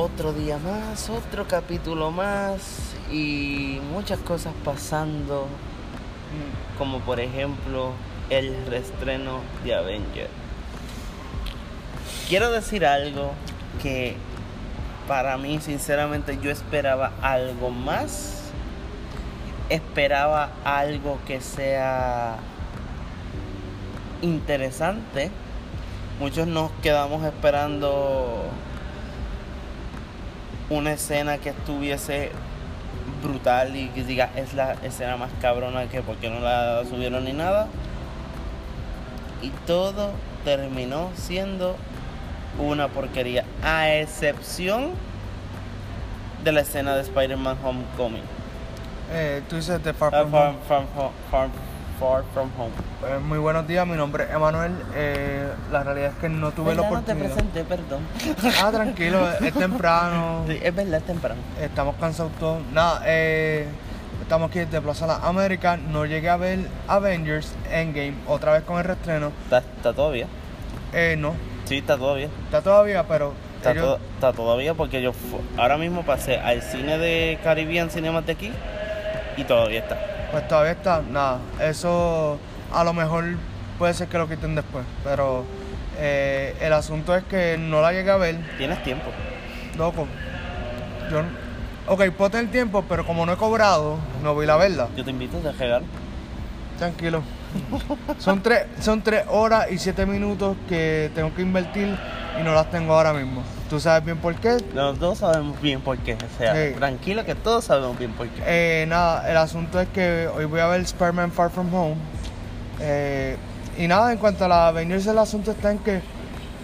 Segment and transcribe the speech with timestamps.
[0.00, 5.46] otro día más, otro capítulo más y muchas cosas pasando,
[6.78, 7.92] como por ejemplo
[8.30, 10.28] el reestreno de Avenger.
[12.30, 13.32] Quiero decir algo
[13.82, 14.16] que
[15.06, 18.52] para mí sinceramente yo esperaba algo más.
[19.68, 22.36] Esperaba algo que sea
[24.22, 25.30] interesante.
[26.18, 28.50] Muchos nos quedamos esperando
[30.70, 32.30] una escena que estuviese
[33.22, 37.32] brutal y que diga es la escena más cabrona que porque no la subieron ni
[37.32, 37.66] nada.
[39.42, 40.12] Y todo
[40.44, 41.76] terminó siendo
[42.58, 44.90] una porquería, a excepción
[46.44, 48.22] de la escena de Spider-Man Homecoming.
[49.12, 50.84] Eh, tú dices de Far Ah, far,
[51.30, 51.48] far,
[52.00, 52.72] far from home.
[53.06, 54.72] Eh, muy buenos días, mi nombre es Emanuel.
[54.94, 56.90] Eh, la realidad es que no tuve la ¿Verdad?
[56.98, 57.34] No te oportunidad.
[57.34, 58.06] presenté, perdón.
[58.62, 60.44] Ah, tranquilo, es temprano.
[60.48, 61.40] Sí, es verdad, es temprano.
[61.60, 62.62] Estamos cansados todos.
[62.72, 63.66] Nada, eh,
[64.22, 65.78] estamos aquí desde Plaza Las Américas.
[65.78, 69.30] No llegué a ver Avengers Endgame otra vez con el reestreno.
[69.44, 70.26] ¿Está, está todavía?
[70.94, 71.34] Eh, no,
[71.66, 72.28] Sí, está todavía.
[72.46, 75.12] está todavía, pero Está, ellos- to- está todavía porque yo
[75.58, 78.50] ahora mismo pasé al cine de Caribbean Cinemas de aquí
[79.36, 79.98] y todavía está.
[80.30, 81.02] Pues todavía está.
[81.02, 82.38] Nada, eso
[82.72, 83.24] a lo mejor
[83.78, 85.44] puede ser que lo quiten después, pero
[85.98, 88.36] eh, el asunto es que no la llegué a ver.
[88.58, 89.10] Tienes tiempo.
[89.76, 90.06] Loco,
[91.10, 91.22] yo
[91.86, 94.88] Ok, puedo tener tiempo, pero como no he cobrado, no voy a verla.
[94.96, 95.82] Yo te invito a regalar.
[96.78, 97.22] Tranquilo.
[98.18, 101.96] Son tres, son tres horas y siete minutos que tengo que invertir
[102.38, 103.42] y no las tengo ahora mismo.
[103.68, 104.56] ¿Tú sabes bien por qué?
[104.74, 106.14] No, todos sabemos bien por qué.
[106.14, 106.74] O sea, Sí.
[106.74, 108.42] tranquilo que todos sabemos bien por qué.
[108.44, 111.96] Eh, nada, el asunto es que hoy voy a ver Spider-Man Far From Home.
[112.80, 113.36] Eh,
[113.78, 116.00] y nada, en cuanto a la Avengers, el asunto está en que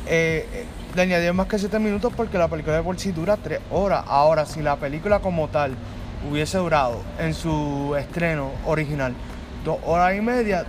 [0.06, 3.61] eh, le añadieron más que 7 minutos porque la película de por sí dura 3
[3.70, 4.05] horas.
[4.06, 5.75] Ahora, si la película como tal
[6.30, 9.14] hubiese durado en su estreno original
[9.64, 10.64] 2 horas y media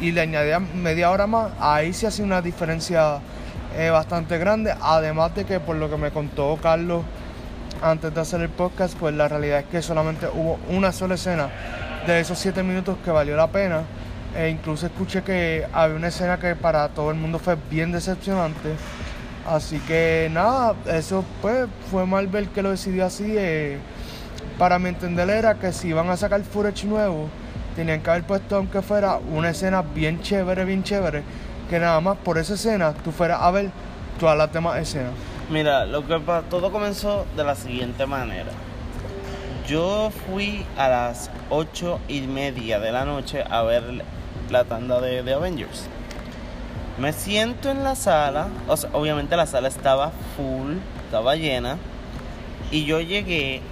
[0.00, 3.18] y le añadían media hora más, ahí sí hace una diferencia
[3.76, 4.74] eh, bastante grande.
[4.80, 7.02] Además de que, por lo que me contó Carlos
[7.82, 11.48] antes de hacer el podcast, pues la realidad es que solamente hubo una sola escena
[12.06, 13.82] de esos 7 minutos que valió la pena.
[14.36, 18.70] E incluso escuché que había una escena que para todo el mundo fue bien decepcionante.
[19.46, 23.34] Así que nada, eso pues fue Marvel que lo decidió así.
[23.36, 23.78] eh,
[24.58, 27.28] para mi entender era que si iban a sacar footage nuevo,
[27.74, 31.22] tenían que haber puesto aunque fuera una escena bien chévere, bien chévere,
[31.72, 33.70] que nada más por esa escena tú fueras a ver
[34.20, 35.12] todas las demás escenas.
[35.48, 38.50] Mira, lo que pa- todo comenzó de la siguiente manera.
[39.66, 43.82] Yo fui a las ocho y media de la noche a ver
[44.50, 45.86] la tanda de, de Avengers.
[46.98, 50.74] Me siento en la sala, o sea, obviamente la sala estaba full,
[51.06, 51.78] estaba llena,
[52.70, 53.62] y yo llegué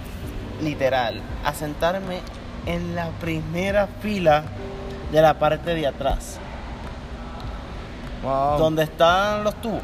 [0.63, 2.21] literal a sentarme
[2.65, 4.45] en la primera fila
[5.13, 6.39] de la parte de atrás,
[8.23, 8.59] Wow.
[8.59, 9.81] donde están los tubos.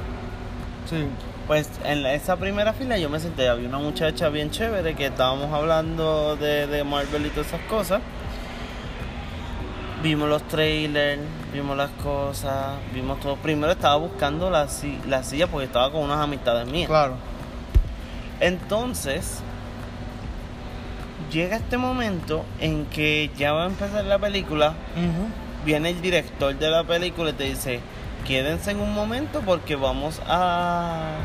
[0.91, 1.07] Sí.
[1.47, 5.53] Pues en esa primera fila yo me senté, había una muchacha bien chévere que estábamos
[5.53, 8.01] hablando de, de Marvel y todas esas cosas.
[10.03, 11.21] Vimos los trailers,
[11.53, 13.37] vimos las cosas, vimos todo.
[13.37, 16.89] Primero estaba buscando la, si- la silla porque estaba con unas amistades mías.
[16.89, 17.15] Claro.
[18.41, 19.39] Entonces,
[21.33, 24.75] llega este momento en que ya va a empezar la película,
[25.65, 27.81] viene el director de la película y te dice,
[28.27, 31.17] quédense en un momento porque vamos a,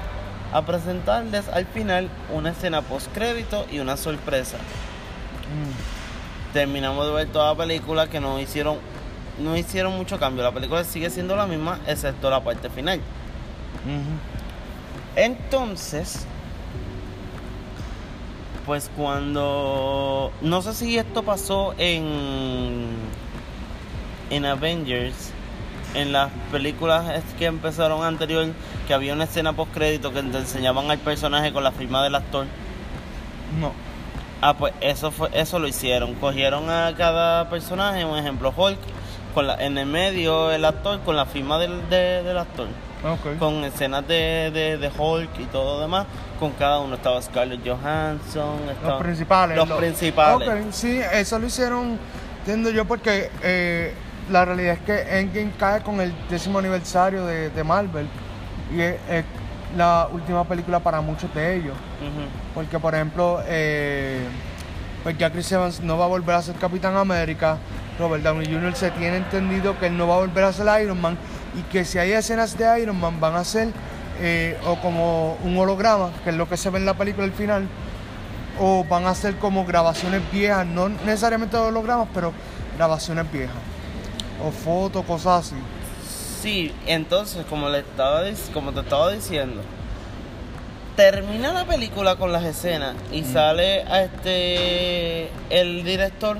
[0.53, 4.57] a presentarles al final una escena post crédito y una sorpresa.
[4.57, 6.53] Mm.
[6.53, 8.78] Terminamos de ver toda la película que no hicieron
[9.40, 10.44] no hicieron mucho cambio.
[10.44, 13.00] La película sigue siendo la misma excepto la parte final.
[15.16, 16.25] Entonces,
[18.66, 22.90] pues cuando no sé si esto pasó en
[24.29, 25.31] en Avengers,
[25.94, 27.06] en las películas
[27.38, 28.47] que empezaron anterior,
[28.88, 32.16] que había una escena post crédito que te enseñaban al personaje con la firma del
[32.16, 32.46] actor.
[33.59, 33.72] No.
[34.41, 36.16] Ah, pues eso fue, eso lo hicieron.
[36.16, 38.79] Cogieron a cada personaje, un ejemplo Hulk,
[39.35, 42.67] con la, en el medio el actor con la firma del, de- del actor,
[43.03, 43.38] Ok.
[43.38, 46.05] con escenas de, de, de Hulk y todo lo demás.
[46.40, 49.58] Con cada uno estaba Scarlett Johansson, estaba- Los principales.
[49.58, 50.49] Los principales.
[50.49, 51.99] Ok, sí, eso lo hicieron,
[52.40, 53.93] entiendo yo, porque eh,
[54.29, 58.08] la realidad es que Endgame cae con el décimo aniversario de, de Marvel
[58.73, 59.26] y es, es
[59.76, 61.76] la última película para muchos de ellos.
[62.53, 64.22] Porque, por ejemplo, eh,
[65.03, 67.58] pues ya Chris Evans no va a volver a ser Capitán América.
[68.00, 68.76] Robert Downey Jr.
[68.76, 71.17] se tiene entendido que él no va a volver a ser Iron Man.
[71.56, 73.70] Y que si hay escenas de Iron Man van a ser
[74.20, 77.34] eh, o como un holograma, que es lo que se ve en la película al
[77.34, 77.67] final,
[78.59, 82.34] o van a ser como grabaciones viejas, no necesariamente hologramas, pero
[82.78, 83.56] grabaciones viejas,
[84.45, 85.55] o fotos, cosas así.
[86.41, 88.23] Sí, entonces, como, le estaba,
[88.53, 89.61] como te estaba diciendo,
[90.95, 96.37] termina la película con las escenas y sale a este el director.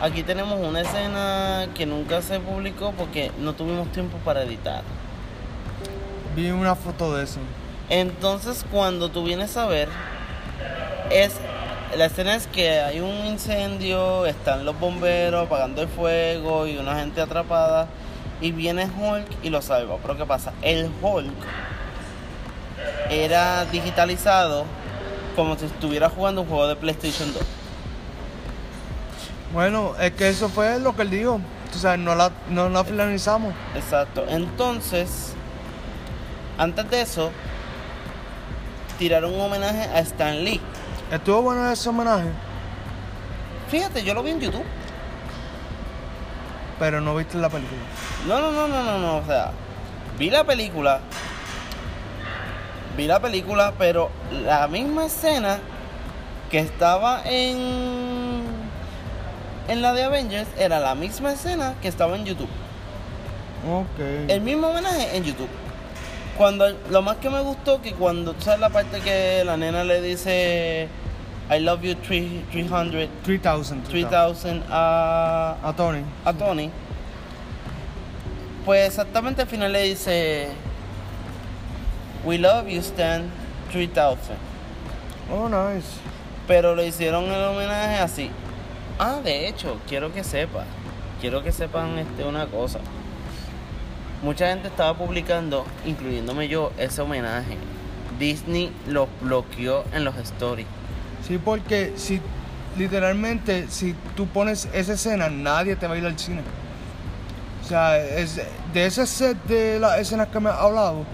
[0.00, 4.82] Aquí tenemos una escena que nunca se publicó porque no tuvimos tiempo para editar.
[6.34, 7.38] Vi una foto de eso.
[7.88, 9.88] Entonces, cuando tú vienes a ver,
[11.10, 11.38] es
[11.96, 16.96] la escena es que hay un incendio, están los bomberos apagando el fuego y una
[16.96, 17.88] gente atrapada
[18.40, 19.96] y viene Hulk y lo salva.
[20.00, 20.52] Pero ¿qué pasa?
[20.62, 21.32] El Hulk
[23.10, 24.64] era digitalizado
[25.36, 27.42] como si estuviera jugando un juego de PlayStation 2.
[29.52, 31.40] Bueno, es que eso fue lo que él dijo.
[31.74, 33.54] O sea, no la, no la finalizamos.
[33.74, 34.24] Exacto.
[34.28, 35.34] Entonces,
[36.58, 37.30] antes de eso,
[38.98, 40.60] tiraron un homenaje a Stan Lee.
[41.12, 42.30] Estuvo bueno ese homenaje,
[43.68, 44.64] Fíjate, yo lo vi en YouTube.
[46.78, 47.80] pero no viste la película.
[48.26, 49.52] No, no, no, no, no, no, o sea,
[50.18, 51.00] vi la película,
[52.96, 54.10] vi la película, pero
[54.44, 55.58] la misma escena
[56.50, 58.42] que estaba en
[59.68, 62.48] en la de Avengers era la misma escena que estaba en YouTube.
[63.70, 64.28] Ok.
[64.28, 65.48] El mismo homenaje en YouTube.
[66.36, 69.84] Cuando lo más que me gustó que cuando tú sabes la parte que la nena
[69.84, 70.88] le dice
[71.50, 73.80] I love you 300 3000.
[73.92, 76.02] 3000 a A Tony.
[76.24, 76.70] a Tony,
[78.64, 80.48] pues exactamente al final le dice,
[82.24, 83.28] We love you, Stan
[83.72, 84.36] 3000.
[85.30, 85.88] Oh, nice.
[86.46, 88.30] Pero le hicieron el homenaje así.
[88.98, 90.64] Ah, de hecho, quiero que sepa,
[91.20, 92.78] quiero que sepan este, una cosa.
[94.22, 97.56] Mucha gente estaba publicando, incluyéndome yo, ese homenaje.
[98.18, 100.66] Disney lo bloqueó en los stories.
[101.26, 102.20] Sí, porque si
[102.78, 106.42] literalmente si tú pones esa escena, nadie te va a ir al cine.
[107.64, 108.40] O sea, es,
[108.72, 111.04] de ese set de las escenas que me has hablado,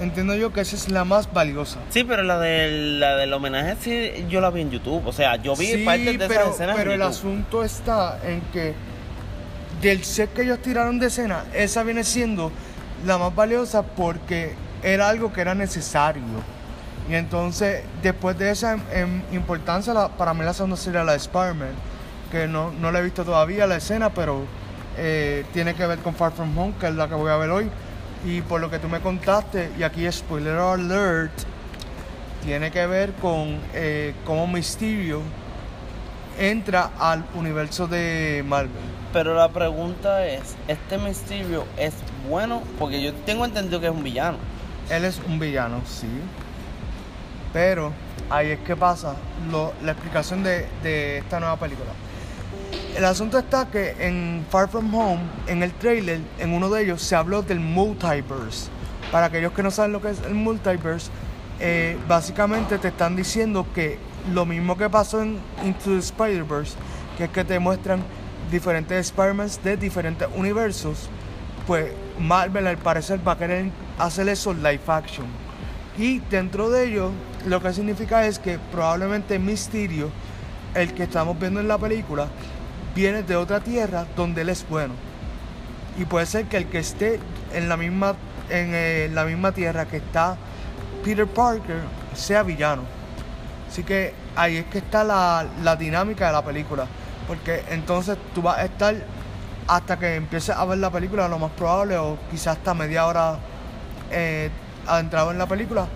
[0.00, 1.78] entiendo yo que esa es la más valiosa.
[1.90, 5.04] Sí, pero la del, la del homenaje sí, yo la vi en YouTube.
[5.06, 8.20] O sea, yo vi Sí, parte de pero, esas escenas pero en el asunto está
[8.24, 8.74] en que
[9.84, 12.50] del set que ellos tiraron de escena, esa viene siendo
[13.04, 16.22] la más valiosa porque era algo que era necesario.
[17.08, 21.18] Y entonces, después de esa em, importancia, la- para mí la segunda sería la de
[21.18, 21.68] Spider-Man,
[22.32, 24.44] que no, no la he visto todavía la escena, pero
[24.96, 27.50] eh, tiene que ver con Far From Home, que es la que voy a ver
[27.50, 27.68] hoy.
[28.24, 31.32] Y por lo que tú me contaste, y aquí spoiler alert,
[32.42, 35.20] tiene que ver con eh, cómo Mysterio
[36.38, 38.93] entra al universo de Marvel.
[39.14, 41.94] Pero la pregunta es, ¿este Mysterio es
[42.28, 42.62] bueno?
[42.80, 44.38] Porque yo tengo entendido que es un villano.
[44.90, 46.08] Él es un villano, sí.
[47.52, 47.92] Pero
[48.28, 49.14] ahí es que pasa
[49.50, 51.90] lo- la explicación de, de esta nueva película.
[52.96, 57.00] El asunto está que en Far From Home, en el trailer, en uno de ellos
[57.00, 58.68] se habló del multiverse.
[59.12, 61.10] Para aquellos que no saben lo que es el multiverse,
[61.60, 63.96] eh, básicamente te están diciendo que
[64.32, 66.74] lo mismo que pasó en Into the Spider-Verse,
[67.16, 68.02] que es que te muestran
[68.54, 71.08] diferentes Spider-Mans de diferentes universos,
[71.66, 75.26] pues Marvel al parecer va a querer hacer eso live action.
[75.98, 77.10] Y dentro de ello,
[77.46, 80.08] lo que significa es que probablemente Mysterio,
[80.74, 82.28] el que estamos viendo en la película,
[82.94, 84.94] viene de otra tierra donde él es bueno.
[85.98, 87.18] Y puede ser que el que esté
[87.52, 88.14] en la misma,
[88.50, 90.36] en eh, la misma tierra que está
[91.04, 91.80] Peter Parker
[92.14, 92.82] sea villano.
[93.68, 96.86] Así que ahí es que está la, la dinámica de la película.
[97.26, 98.94] Porque entonces tú vas a estar
[99.66, 103.38] hasta que empieces a ver la película, lo más probable, o quizás hasta media hora
[104.10, 104.50] eh,
[104.86, 105.86] adentrado en la película,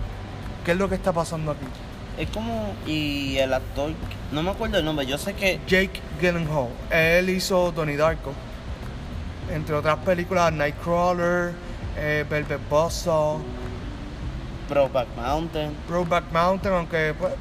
[0.65, 1.65] qué es lo que está pasando aquí.
[2.17, 2.73] Es como...
[2.85, 3.93] Y el actor,
[4.31, 5.59] no me acuerdo el nombre, yo sé que...
[5.67, 8.33] Jake Gyllenhaal, él hizo Donnie Darko,
[9.53, 11.53] entre otras películas, Nightcrawler,
[11.97, 13.39] eh, Velvet Buzzsaw,
[14.69, 15.75] Brokeback Mountain.
[15.87, 17.33] Brokeback Mountain, aunque pues,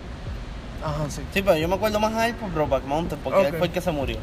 [0.85, 1.23] ajá, sí.
[1.33, 3.73] Sí, pero yo me acuerdo más a él por Brokeback Mountain, porque él fue el
[3.73, 4.17] que se murió.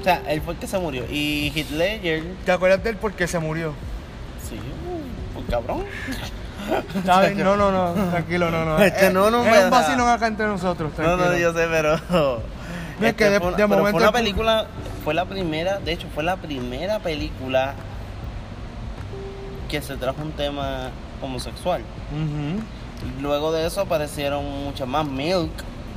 [0.00, 1.04] O sea, él fue el que se murió.
[1.10, 3.72] Y Ledger, ¿Te acuerdas de él porque se murió?
[4.48, 4.58] sí,
[5.34, 5.84] pues cabrón.
[7.36, 8.78] No, no, no, tranquilo, no, no.
[8.78, 11.66] Este Eh, no, no es me un vacilón acá entre nosotros, No, no, yo sé,
[11.68, 12.00] pero...
[13.00, 14.66] No, es que de- una, de momento fue una película,
[15.02, 17.74] fue la primera, de hecho fue la primera película
[19.68, 20.90] que se trajo un tema
[21.20, 21.82] homosexual.
[22.12, 22.62] Ujú.
[23.20, 25.50] Luego de eso aparecieron muchas más, Milk,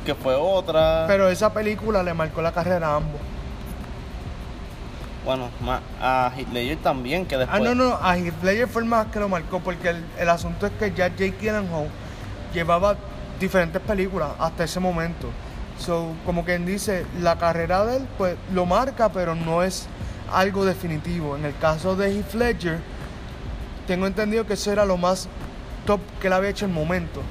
[0.05, 1.05] que fue otra.
[1.07, 3.19] Pero esa película le marcó la carrera a ambos.
[5.25, 5.49] Bueno,
[6.01, 7.61] a Hitler también, que Ah, después.
[7.61, 10.65] no, no, a Heath Ledger fue el más que lo marcó, porque el, el asunto
[10.67, 11.89] es que ya Jake Gyllenhaal
[12.53, 12.95] llevaba
[13.37, 15.27] diferentes películas hasta ese momento.
[15.79, 19.87] So, como quien dice, la carrera de él, pues lo marca, pero no es
[20.33, 21.35] algo definitivo.
[21.35, 22.79] En el caso de Heath Ledger,
[23.85, 25.27] tengo entendido que eso era lo más
[25.87, 27.21] top que él había hecho en el momento.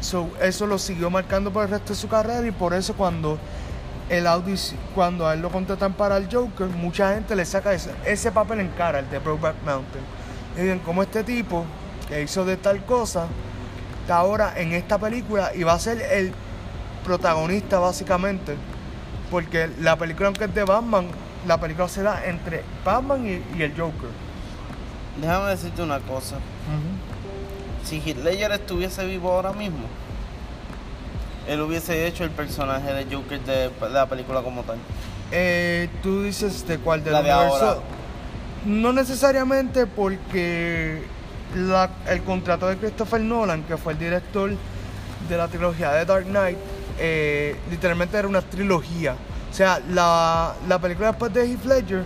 [0.00, 3.38] So, eso lo siguió marcando por el resto de su carrera y por eso cuando
[4.08, 7.90] el audici- cuando a él lo contratan para el Joker, mucha gente le saca ese,
[8.04, 10.04] ese papel en cara, el de Brokeback Mountain.
[10.56, 11.64] Y dicen, como este tipo
[12.08, 13.26] que hizo de tal cosa,
[14.02, 16.32] está ahora en esta película y va a ser el
[17.04, 18.54] protagonista básicamente.
[19.30, 21.08] Porque la película, aunque es de Batman,
[21.48, 24.10] la película se da entre Batman y, y el Joker.
[25.20, 26.36] Déjame decirte una cosa.
[27.86, 29.86] Si Heath Ledger estuviese vivo ahora mismo,
[31.48, 34.76] él hubiese hecho el personaje de Joker de la película como tal.
[35.30, 37.66] Eh, Tú dices de cuál del La de universo.
[37.68, 37.80] ahora.
[38.64, 41.02] No necesariamente porque
[41.54, 44.50] la- el contrato de Christopher Nolan, que fue el director
[45.28, 46.58] de la trilogía de Dark Knight,
[46.98, 49.14] eh, literalmente era una trilogía.
[49.50, 52.02] O sea, la, la película después de Heath Ledger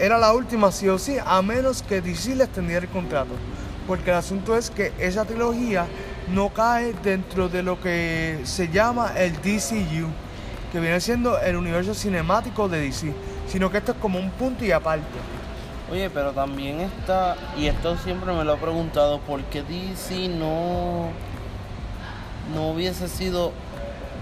[0.00, 3.34] era la última, sí o sí, a menos que DC le extendiera el contrato.
[3.90, 5.84] Porque el asunto es que esa trilogía
[6.32, 10.06] no cae dentro de lo que se llama el DCU,
[10.70, 13.12] que viene siendo el universo cinemático de DC,
[13.48, 15.18] sino que esto es como un punto y aparte.
[15.90, 21.08] Oye, pero también está, y esto siempre me lo he preguntado, ¿por qué DC no,
[22.54, 23.50] no hubiese sido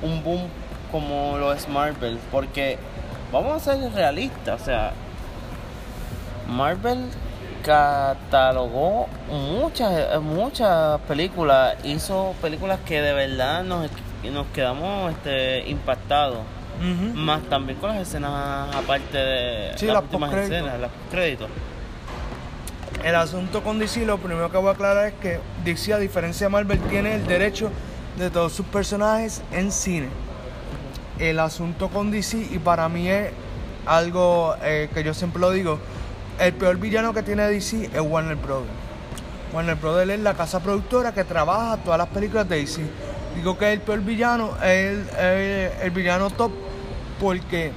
[0.00, 0.48] un boom
[0.90, 2.18] como lo es Marvel?
[2.32, 2.78] Porque
[3.30, 4.92] vamos a ser realistas, o sea,
[6.48, 7.10] Marvel
[7.62, 13.88] catalogó muchas muchas películas, hizo películas que de verdad nos,
[14.32, 16.38] nos quedamos este, impactados.
[17.14, 21.48] Más también con las escenas aparte de Sí, las las últimas escenas, las créditos.
[23.02, 26.46] El asunto con DC, lo primero que voy a aclarar es que DC, a diferencia
[26.46, 27.70] de Marvel, tiene el derecho
[28.16, 30.08] de todos sus personajes en cine.
[31.18, 33.30] El asunto con DC, y para mí es
[33.86, 35.78] algo eh, que yo siempre lo digo,
[36.38, 38.70] el peor villano que tiene DC es Warner Brothers.
[39.52, 42.82] Warner Brothers es la casa productora que trabaja todas las películas de DC.
[43.36, 46.52] Digo que el peor villano es el, el- villano top
[47.20, 47.72] porque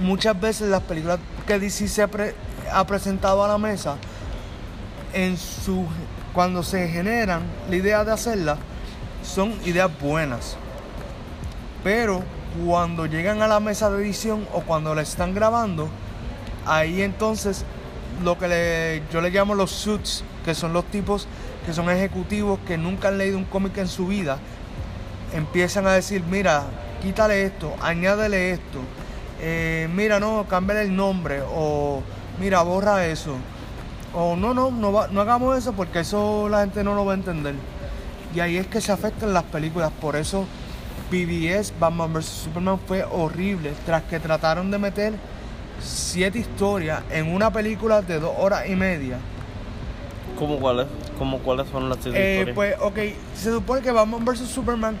[0.00, 2.34] muchas veces las películas que DC se ha, pre-
[2.72, 3.96] ha presentado a la mesa,
[6.32, 8.58] cuando se generan la idea de hacerlas,
[9.22, 10.56] son ideas buenas.
[11.82, 12.22] Pero
[12.66, 15.88] cuando llegan a la mesa de edición o cuando la están grabando,
[16.66, 17.64] ahí entonces
[18.22, 21.26] lo que yo le llamo los suits, que son los tipos
[21.66, 24.38] que son ejecutivos que nunca han leído un cómic en su vida,
[25.32, 26.64] empiezan a decir, mira,
[27.02, 28.80] quítale esto, añádele esto,
[29.40, 32.02] eh, mira, no, cámbiale el nombre, o
[32.38, 33.36] mira, borra eso,
[34.12, 37.16] o no, no, no, no hagamos eso porque eso la gente no lo va a
[37.16, 37.54] entender.
[38.34, 40.44] Y ahí es que se afectan las películas, por eso
[41.10, 42.24] BBS, Batman vs.
[42.24, 45.14] Superman fue horrible, tras que trataron de meter
[45.84, 49.18] siete historias en una película de dos horas y media.
[50.38, 50.86] ¿Cómo cuáles?
[51.18, 52.54] ¿Cómo cuáles son las siete Eh, historias?
[52.54, 52.98] pues, ok,
[53.36, 54.40] se supone que Batman vs.
[54.48, 54.96] Superman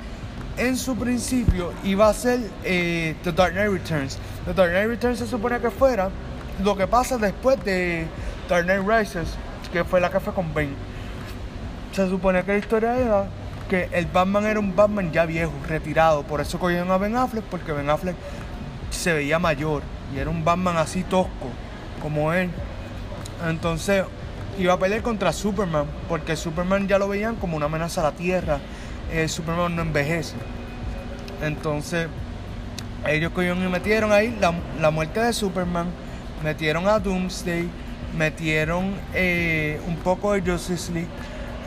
[0.56, 4.18] en su principio iba a ser eh, The Dark Knight Returns.
[4.44, 6.10] The Dark Knight Returns se supone que fuera
[6.62, 8.06] lo que pasa después de
[8.48, 9.28] Dark Knight Rises,
[9.72, 10.74] que fue la que fue con Bane.
[11.92, 13.26] Se supone que la historia era
[13.68, 16.22] que el Batman era un Batman ya viejo, retirado.
[16.22, 18.14] Por eso cogieron a Ben Affleck, porque Ben Affleck
[18.90, 19.82] se veía mayor
[20.12, 21.50] y era un Batman así tosco,
[22.02, 22.50] como él.
[23.48, 24.04] Entonces
[24.58, 28.12] iba a pelear contra Superman, porque Superman ya lo veían como una amenaza a la
[28.12, 28.58] Tierra.
[29.12, 30.34] Eh, Superman no envejece.
[31.42, 32.08] Entonces,
[33.06, 35.88] ellos cogieron y metieron ahí la, muerte de Superman,
[36.42, 37.68] metieron a Doomsday,
[38.16, 41.08] metieron eh, un poco de Justice League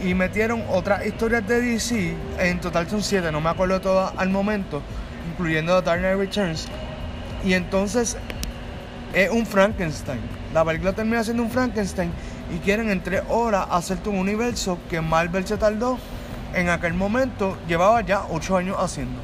[0.04, 2.16] y metieron otras historias de DC.
[2.40, 4.82] En total son siete, no me acuerdo todas al momento,
[5.32, 6.68] incluyendo The Dark Knight Returns.
[7.44, 8.18] Y entonces
[9.14, 10.20] es un Frankenstein.
[10.54, 12.12] La película termina siendo un Frankenstein
[12.54, 15.98] y quieren en tres horas hacerte un universo que Marvel se tardó
[16.54, 19.20] en aquel momento, llevaba ya ocho años haciendo.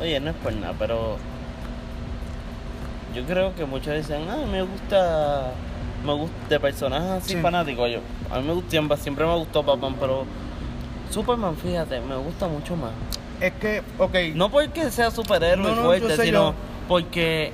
[0.00, 1.16] Oye, no es por nada, pero
[3.14, 5.52] yo creo que muchos dicen, ah, me gusta,
[6.04, 7.40] me gusta de personajes así Sí.
[7.40, 7.90] fanáticos.
[7.90, 10.24] Yo, a mí me gusta, siempre, me gustó Batman, pero
[11.10, 12.90] Superman, fíjate, me gusta mucho más.
[13.40, 16.54] Es que, ok, No porque sea superhéroe No, no, fuerte, sino yo-
[16.88, 17.52] porque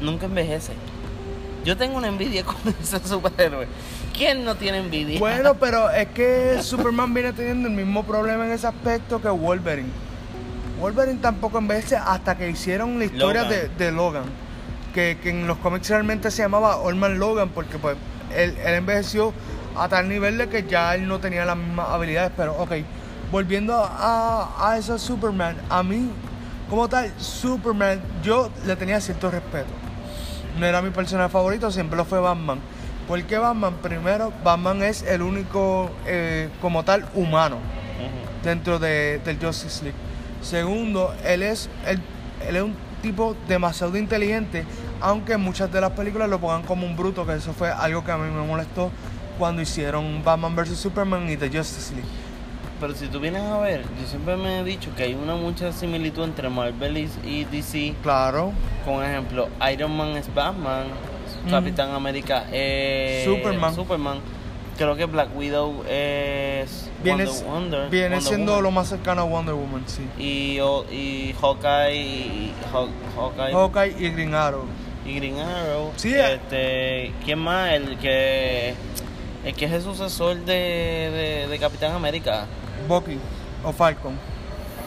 [0.00, 0.72] nunca envejece.
[1.64, 3.66] Yo tengo una envidia con ese superhéroe.
[4.16, 5.18] ¿Quién no tiene envidia?
[5.18, 9.88] bueno, pero es que Superman viene teniendo el mismo problema en ese aspecto que Wolverine.
[10.80, 13.60] Wolverine tampoco envejece hasta que hicieron la historia Logan.
[13.76, 14.24] De, de Logan.
[14.94, 17.96] que, que en los cómics realmente se llamaba Olman Logan, porque pues
[18.34, 19.34] él, él envejeció
[19.76, 22.32] a tal nivel de que ya él no tenía las mismas habilidades.
[22.34, 22.72] Pero ok,
[23.30, 26.10] volviendo a, a de Superman, a mí,
[26.68, 29.70] como tal, Superman, yo le tenía cierto respeto.
[30.58, 32.60] No era mi personaje favorito, siempre lo fue Batman.
[33.06, 33.74] ¿Por qué Batman?
[33.82, 37.56] Primero, Batman es el único, eh, como tal, humano
[38.42, 39.98] dentro de, del Justice League.
[40.42, 42.00] Segundo, él es, él,
[42.46, 44.64] él es un tipo demasiado inteligente,
[45.00, 48.12] aunque muchas de las películas lo pongan como un bruto, que eso fue algo que
[48.12, 48.90] a mí me molestó
[49.38, 50.78] cuando hicieron Batman vs.
[50.78, 52.08] Superman y The Justice League.
[52.80, 55.70] Pero si tú vienes a ver, yo siempre me he dicho que hay una mucha
[55.72, 57.94] similitud entre Marvel y, y DC.
[58.02, 58.52] Claro,
[58.86, 60.84] Con ejemplo, Iron Man es Batman,
[61.42, 61.50] Ujú.
[61.50, 63.74] Capitán América es Superman.
[63.74, 64.18] Superman.
[64.78, 68.62] Creo que Black Widow es viene, Wonder, Wonder- viene Wonder siendo Woman.
[68.64, 70.06] lo más cercano a Wonder Woman, sí.
[70.18, 74.64] Y, o- y Hawkeye, y, Haw- Hawkeye Hawkeye y Green Arrow.
[75.04, 75.92] y Green Arrow.
[75.96, 76.34] Sí, eh.
[76.34, 77.72] este, ¿Quién más?
[77.74, 78.72] El que,
[79.44, 82.46] el que es el sucesor de, de, de Capitán América,
[82.88, 83.18] Bucky
[83.64, 84.14] o Falcon.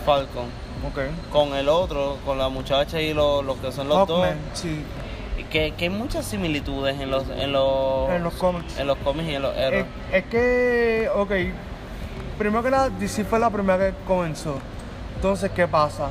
[0.05, 0.45] Falcon.
[0.87, 0.99] Ok.
[1.31, 4.83] Con el otro, con la muchacha y los lo que son los Hawkman, sí.
[5.37, 5.45] dos.
[5.49, 8.77] Que, que hay muchas similitudes en los, en los, En los cómics.
[8.77, 9.85] en los cómics y en los Es, héroes.
[10.11, 11.31] es que, ok,
[12.37, 14.55] primero que nada, DC fue la primera que comenzó.
[15.15, 16.09] Entonces, ¿qué pasa?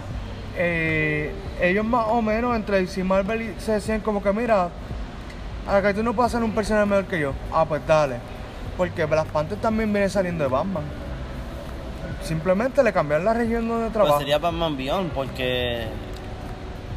[0.56, 4.70] Eh, ellos más o menos entre DC y Marvel se decían como que, mira,
[5.66, 7.32] acá tú no puedes hacer un personaje mejor que yo.
[7.52, 8.16] Ah, pues dale.
[8.76, 10.84] Porque Black Panther también viene saliendo de Batman.
[12.24, 14.18] Simplemente le cambiaron la región donde Pues trabaja.
[14.18, 15.86] sería Batman Beyond porque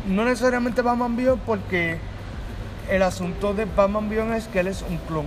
[0.08, 2.00] No necesariamente Batman Beyond porque
[2.90, 5.26] el asunto de Batman Beyond es que él es un clon.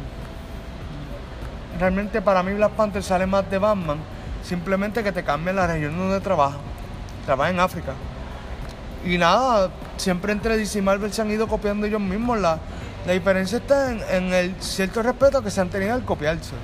[1.79, 3.99] Realmente para mí Black Panther sale más de Batman,
[4.43, 6.57] simplemente que te cambia la región donde trabaja.
[7.27, 7.93] Trabaja en África.
[9.05, 12.39] Y nada, siempre entre DC y Marvel se han ido copiando ellos mismos.
[12.39, 12.59] La,
[13.07, 16.55] la diferencia está en, en el cierto respeto que se han tenido al copiarse.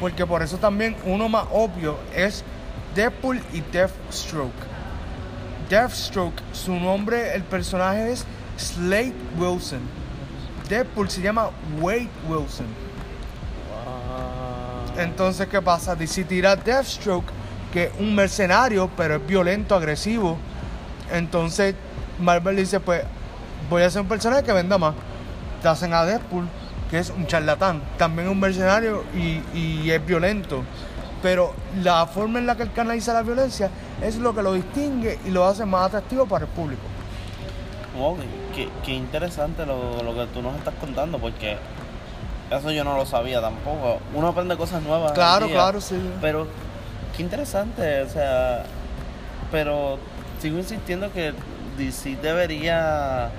[0.00, 2.44] Porque por eso también uno más obvio es
[2.94, 4.52] Deadpool y Deathstroke.
[5.68, 8.24] Deathstroke, su nombre, el personaje es
[8.56, 9.80] Slade Wilson.
[10.68, 12.66] Deadpool se llama Wade Wilson.
[14.96, 15.96] Entonces, ¿qué pasa?
[15.96, 17.26] DC tira Deathstroke,
[17.72, 20.38] que es un mercenario, pero es violento, agresivo.
[21.12, 21.74] Entonces,
[22.20, 23.02] Marvel dice, pues,
[23.68, 24.94] voy a hacer un personaje que venda más.
[25.62, 26.46] Te hacen a Deadpool,
[26.90, 27.82] que es un charlatán.
[27.98, 30.62] También es un mercenario y, y es violento.
[31.24, 33.70] Pero la forma en la que él canaliza la violencia
[34.02, 36.82] es lo que lo distingue y lo hace más atractivo para el público.
[37.98, 38.18] wow,
[38.54, 41.56] qué, qué interesante lo, lo que tú nos estás contando porque
[42.50, 44.00] eso yo no lo sabía tampoco.
[44.14, 45.12] Uno aprende cosas nuevas.
[45.12, 45.54] Claro, día.
[45.54, 45.96] claro, sí.
[46.20, 46.46] Pero
[47.16, 48.64] qué interesante, o sea,
[49.50, 49.98] pero
[50.42, 51.32] sigo insistiendo que
[51.78, 53.30] DC debería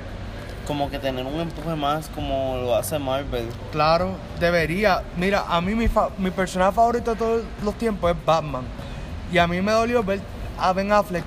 [0.65, 3.47] como que tener un empuje más como lo hace Marvel.
[3.71, 5.03] Claro, debería.
[5.17, 8.63] Mira, a mí mi, fa- mi personaje favorito de todos los tiempos es Batman.
[9.31, 10.19] Y a mí me dolió ver
[10.59, 11.23] a Ben Affleck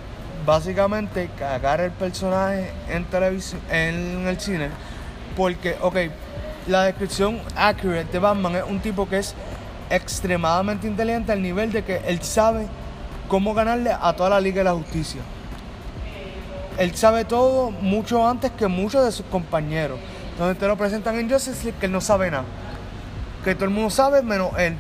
[0.47, 4.69] básicamente cagar el personaje en televisión, en el cine.
[5.37, 5.97] Porque, ok,
[6.67, 9.35] la descripción accurate de Batman es un tipo que es
[9.91, 12.67] extremadamente inteligente al nivel de que él sabe
[13.29, 15.21] cómo ganarle a toda la Liga de la Justicia.
[16.79, 19.99] Él sabe todo mucho antes que muchos de sus compañeros.
[20.39, 22.45] Donde te lo presentan en Justice League que él no sabe nada.
[23.45, 24.77] Que todo el mundo sabe menos él.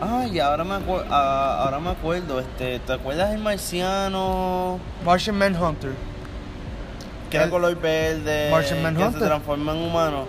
[0.00, 5.36] Ah, y ahora me, acu- ah, ahora me acuerdo, este, ¿te acuerdas del marciano Martian
[5.36, 5.90] Manhunter.
[7.30, 9.22] que era El- color verde, Martian que se Manhunter.
[9.28, 10.24] transforma en humano?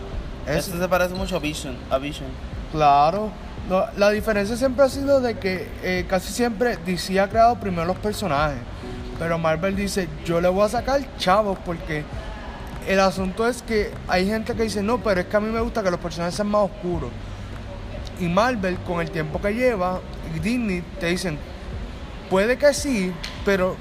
[0.48, 2.30] Este se parece mucho a Vision, a Vision.
[2.72, 3.30] Claro.
[3.70, 7.86] No, la diferencia siempre ha sido de que eh, casi siempre DC ha creado primero
[7.86, 8.58] los personajes.
[9.20, 12.06] Pero Marvel dice, yo le voy a sacar chavos porque
[12.88, 15.60] el asunto es que hay gente que dice, no, pero es que a mí me
[15.60, 17.12] gusta que los personajes sean más oscuros.
[18.20, 20.00] Y Marvel, con el tiempo que lleva,
[20.36, 21.38] y Disney te dicen,
[22.30, 23.14] puede que sí,
[23.46, 23.76] pero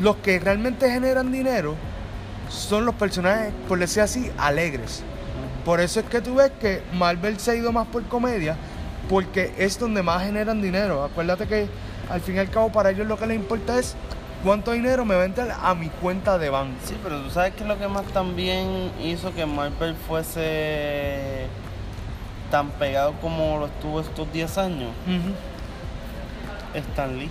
[0.00, 1.76] los que realmente generan dinero
[2.48, 5.02] son los personajes, por decir así, alegres.
[5.64, 8.56] Por eso es que tú ves que Marvel se ha ido más por comedia,
[9.08, 11.04] porque es donde más generan dinero.
[11.04, 11.68] Acuérdate que
[12.08, 13.94] al fin y al cabo para ellos lo que les importa es
[14.44, 16.76] cuánto dinero me va a entrar a mi cuenta de banco.
[16.84, 21.46] Sí, pero tú sabes que lo que más también hizo que Marvel fuese
[22.50, 24.90] tan pegado como lo estuvo estos 10 años,
[26.74, 27.30] Stan Lee.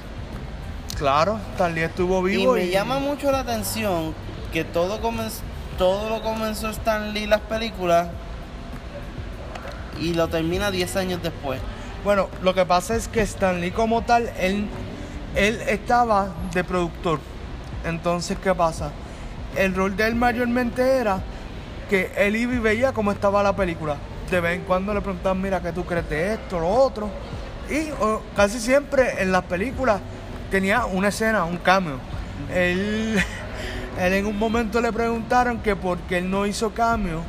[0.97, 4.13] Claro, tal día estuvo Y vivo me llama mucho la atención
[4.51, 5.41] que todo comenzó,
[5.77, 8.07] todo lo comenzó Stan Lee las películas
[9.99, 11.59] y lo termina 10 años después.
[12.03, 14.67] Bueno, lo que pasa es que Stan Lee como tal, él,
[15.35, 17.19] él estaba de productor.
[17.85, 18.91] Entonces, ¿qué pasa?
[19.55, 21.21] El rol de él mayormente era
[21.89, 23.95] que él iba y veía cómo estaba la película.
[24.29, 27.09] De vez en cuando le preguntaban, mira, ¿qué tú crees de esto, lo otro?
[27.69, 27.89] Y
[28.35, 29.99] casi siempre en las películas
[30.51, 31.97] tenía una escena, un cameo.
[32.53, 33.17] Él,
[33.99, 37.21] él en un momento le preguntaron que por qué él no hizo cameo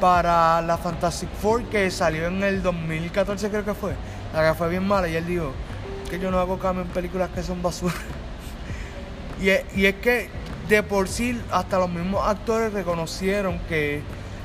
[0.00, 3.94] para la Fantastic Four que salió en el 2014 creo que fue.
[4.34, 5.52] La que fue bien mala y él dijo
[6.06, 7.94] que yo no hago cameo en películas que son basura.
[9.42, 10.28] y, es, y es que
[10.68, 14.02] de por sí hasta los mismos actores reconocieron que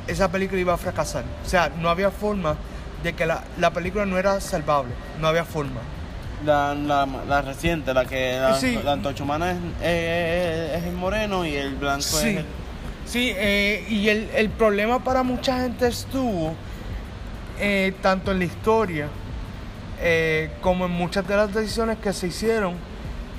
[0.08, 1.24] esa película iba a fracasar.
[1.45, 2.56] O sea, no había forma
[3.04, 4.91] de que la, la película no era salvable.
[5.19, 5.80] No había forma.
[6.45, 8.80] La, la, la reciente, la que la, Sí.
[8.84, 12.45] la antorcha humana es, es, es el moreno y el blanco Sí, es el...
[13.06, 16.56] sí eh, y el, el problema para mucha gente estuvo
[17.60, 19.08] eh, tanto en la historia
[20.04, 22.74] eh, como en muchas de las decisiones que se hicieron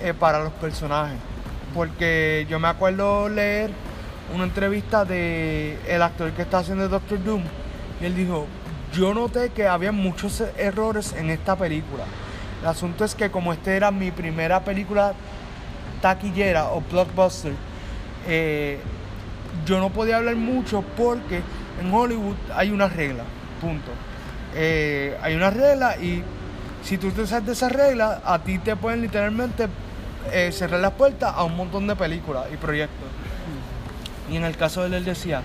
[0.00, 1.18] eh, para los personajes.
[1.74, 3.70] Porque yo me acuerdo leer
[4.32, 7.42] una entrevista de el actor que está haciendo Doctor Doom
[8.00, 8.46] y él dijo,
[8.92, 12.04] yo noté que había muchos errores en esta película.
[12.60, 15.14] El asunto es que como esta era mi primera película
[16.00, 17.54] taquillera o blockbuster,
[18.28, 18.78] eh,
[19.66, 21.40] yo no podía hablar mucho porque
[21.80, 23.24] en Hollywood hay una regla,
[23.60, 23.90] punto.
[24.54, 26.22] Hay una regla y
[26.82, 29.68] si tú te sabes de esa regla, a ti te pueden literalmente
[30.32, 33.08] eh, cerrar las puertas a un montón de películas y proyectos.
[34.30, 35.42] Y en el caso de él, él decía,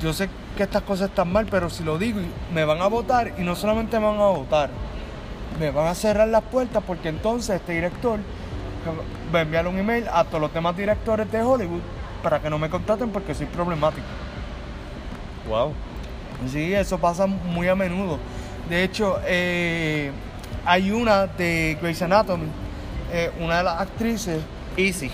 [0.00, 2.20] yo sé que estas cosas están mal, pero si lo digo,
[2.52, 4.70] me van a votar y no solamente me van a votar,
[5.58, 8.20] me van a cerrar las puertas porque entonces este director
[9.34, 11.80] va a enviar un email a todos los demás directores de Hollywood
[12.22, 14.06] para que no me contraten porque soy problemático.
[15.48, 15.72] Wow.
[16.50, 18.18] Sí, eso pasa muy a menudo.
[18.68, 20.10] De hecho, eh,
[20.64, 22.46] hay una de Grey's Anatomy,
[23.12, 24.42] eh, una de las actrices,
[24.76, 25.10] Easy.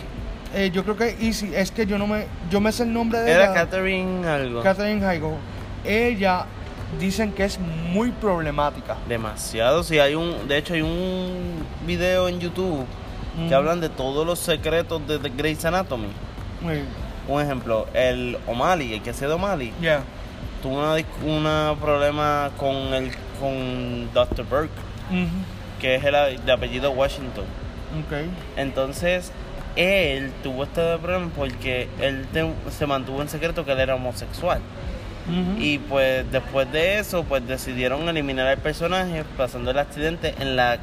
[0.55, 3.21] eh, yo creo que Easy, es que yo no me, yo me sé el nombre
[3.21, 4.63] de Era ella, Catherine algo.
[4.63, 5.35] Catherine Heigl.
[5.85, 6.47] Ella
[6.99, 8.97] dicen que es muy problemática.
[9.09, 9.83] Demasiado.
[9.83, 10.47] Sí, hay un...
[10.49, 12.85] De hecho, hay un video en YouTube
[13.37, 13.49] Mm.
[13.49, 16.07] que hablan de todos los secretos de, de Grey's Anatomy.
[17.27, 20.03] Un ejemplo, el O'Malley, el que hacía de O'Malley, Yeah.
[20.63, 20.95] tuvo una,
[21.27, 24.45] una problema con el con Dr.
[24.47, 24.71] Burke,
[25.81, 27.45] que es el de apellido Washington.
[28.07, 28.27] Ok.
[28.57, 29.31] Entonces,
[29.77, 34.61] él tuvo este problema porque él te- se mantuvo en secreto que él era homosexual.
[35.59, 40.77] Y pues después de eso, pues decidieron eliminar al personaje pasando el accidente en la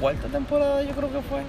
[0.00, 1.40] cuarta temporada, yo creo que fue.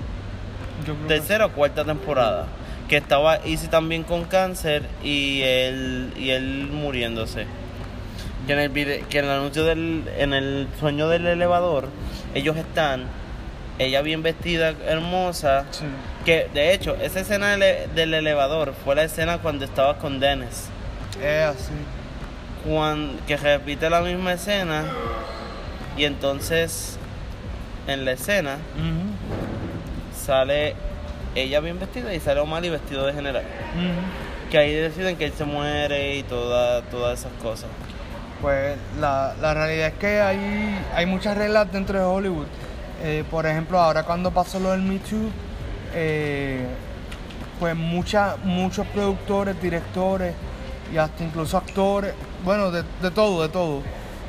[0.86, 2.46] Yo creo que- Tercera o cuarta temporada.
[2.90, 7.46] Que estaba Easy también con cáncer y él, y él muriéndose.
[8.48, 11.90] Que en el vide- que en el anuncio del, en el sueño del elevador,
[12.34, 13.04] ellos están,
[13.78, 15.84] ella bien vestida, hermosa, Sí.
[16.26, 20.70] que de hecho, esa escena del, del elevador fue la escena cuando estaba con Dennis.
[21.22, 21.74] Es así.
[23.28, 24.84] Que repite la misma escena
[25.98, 26.98] y entonces
[27.88, 28.58] en la escena
[30.16, 30.76] sale
[31.36, 33.44] ella bien vestida y sale O'Malley vestido de general.
[34.52, 37.70] Que ahí deciden que él se muere y toda, todas esas cosas.
[38.42, 42.46] Pues la, la realidad es que hay, hay muchas reglas dentro de Hollywood.
[43.04, 45.30] Eh, por ejemplo, ahora cuando pasó lo del Me Too,
[45.94, 46.66] eh,
[47.60, 50.34] pues mucha, muchos productores, directores
[50.94, 53.82] y hasta incluso actores, bueno, de, de todo, de todo,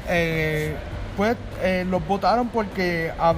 [0.09, 0.75] eh,
[1.16, 3.35] pues eh, los votaron porque a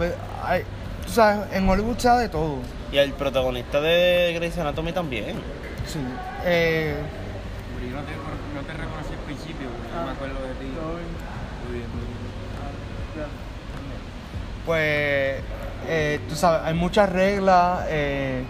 [1.04, 2.56] tú sabes, en Hollywood se da de todo.
[2.92, 5.36] Y el protagonista de Grey's Anatomy también.
[5.86, 5.98] Sí.
[6.44, 6.94] Eh,
[7.74, 8.12] Pero yo no te,
[8.54, 10.66] no te reconocí al principio, porque no me acuerdo de ti.
[10.66, 13.30] Muy bien, muy bien.
[14.66, 15.42] pues
[15.88, 17.86] eh, tú sabes, hay muchas reglas.
[17.88, 18.44] eh,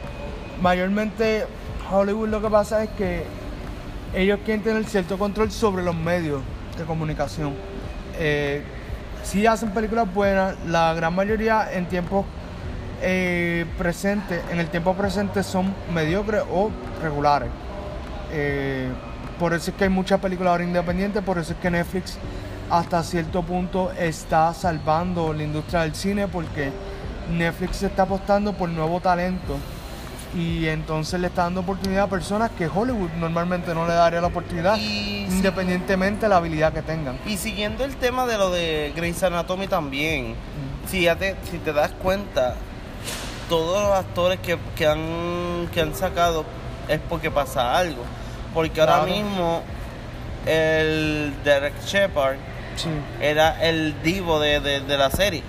[0.61, 1.47] mayormente
[1.91, 3.25] Hollywood lo que pasa es que
[4.15, 6.43] ellos quieren tener cierto control sobre los medios
[6.77, 7.55] de comunicación.
[8.19, 8.63] Eh,
[9.23, 12.27] sí hacen películas buenas, la gran mayoría en tiempos
[13.03, 16.71] eh, presentes, en el tiempo presente son mediocres o
[17.03, 17.49] regulares.
[18.33, 18.89] Eh,
[19.41, 22.19] por eso es que hay muchas películas ahora independientes, por eso es que Netflix
[22.69, 26.71] hasta cierto punto está salvando la industria del cine porque
[27.33, 29.57] Netflix se está apostando por nuevo talento
[30.37, 34.27] y entonces le está dando oportunidad a personas que Hollywood normalmente no le daría la
[34.27, 37.19] oportunidad Y independientemente de la habilidad que tengan.
[37.27, 40.35] Y siguiendo el tema de lo de Grey's Anatomy también,
[40.87, 42.57] si, ya te, si te das cuenta,
[43.49, 46.45] todos los actores que, que han, que han sacado
[46.89, 48.05] es porque pasa algo.
[48.55, 49.63] Porque ahora mismo
[50.47, 52.37] el Derek Shepard
[52.77, 52.89] Sí.
[53.21, 55.43] era el divo de, de- de la serie.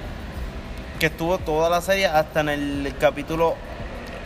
[1.00, 3.56] Que estuvo toda la serie hasta en el capítulo,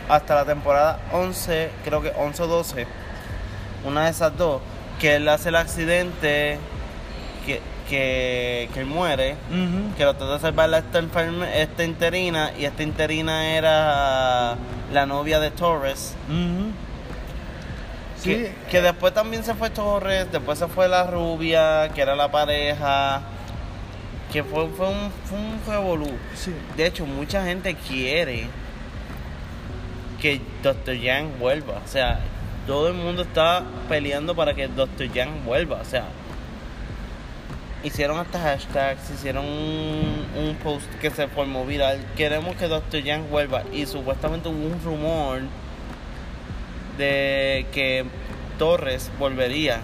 [0.08, 2.86] hasta la temporada 11, creo que 11 o 12.
[3.84, 4.60] Una de esas dos.
[4.98, 6.58] que él hace el accidente,
[7.44, 9.36] que, que, que él muere,
[9.96, 11.00] que lo trata de salvar esta,
[11.54, 14.56] esta interina, y esta interina era
[14.92, 16.14] la novia de Torres.
[18.18, 22.14] Sí, Que, que después también se fue Torres, después se fue la rubia, que era
[22.16, 23.22] la pareja.
[24.32, 26.10] Que fue, fue un, fue un revolú.
[26.34, 26.52] sí.
[26.76, 28.46] De hecho, mucha gente quiere
[30.20, 30.94] que Dr.
[30.94, 31.80] Yang vuelva.
[31.84, 32.20] O sea,
[32.66, 35.12] todo el mundo está peleando para que Dr.
[35.12, 35.76] Yang vuelva.
[35.80, 36.04] O sea,
[37.84, 42.04] hicieron hasta hashtags, hicieron un, un post que se formó viral.
[42.16, 43.02] Queremos que Dr.
[43.02, 43.62] Yang vuelva.
[43.72, 45.42] Y supuestamente hubo un rumor
[46.98, 48.04] de que
[48.58, 49.80] Torres volvería.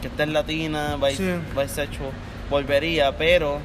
[0.00, 1.30] Que esta es latina, bis- Sí.
[1.58, 2.10] bisexual,
[2.50, 3.58] volvería, pero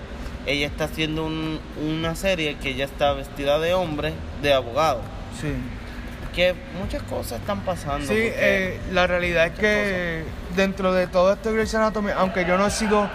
[0.45, 5.02] ella está haciendo un- una serie que ella está vestida de hombre, de abogado.
[5.39, 5.49] Sí.
[6.34, 8.06] Que muchas cosas están pasando.
[8.08, 10.23] Sí, eh, la realidad es que
[10.56, 13.10] dentro de todo este Grey's Anatomy, aunque yo no he sido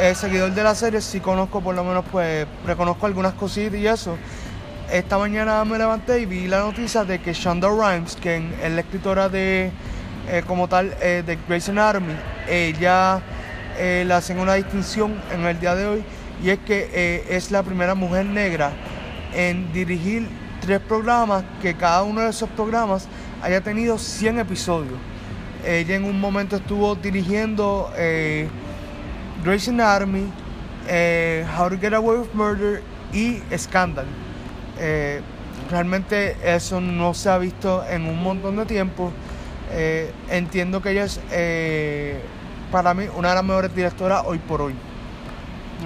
[0.00, 3.86] eh, seguidor de la serie, sí conozco por lo menos, pues, reconozco algunas cositas y
[3.86, 4.16] eso.
[4.90, 8.80] Esta mañana me levanté y vi la noticia de que Shonda Rhimes, que es la
[8.80, 9.70] escritora de,
[10.28, 12.14] eh, como tal, eh, de Grey's Anatomy,
[12.48, 13.20] ella
[13.78, 16.04] eh, le hacen una distinción en el día de hoy
[16.42, 18.72] y es que eh, es la primera mujer negra
[19.34, 20.28] en dirigir
[20.60, 23.08] tres programas que cada uno de esos programas
[23.42, 24.98] haya tenido 100 episodios.
[25.64, 28.48] Ella en un momento estuvo dirigiendo eh,
[29.44, 30.26] Grey's Anatomy,
[30.88, 34.06] eh, How to Get Away with Murder y Scandal.
[34.84, 35.20] Eh,
[35.70, 39.12] realmente eso no se ha visto en un montón de tiempo.
[39.70, 42.20] Eh, entiendo que ella es, eh,
[42.72, 44.74] para mí, una de las mejores directoras hoy por hoy.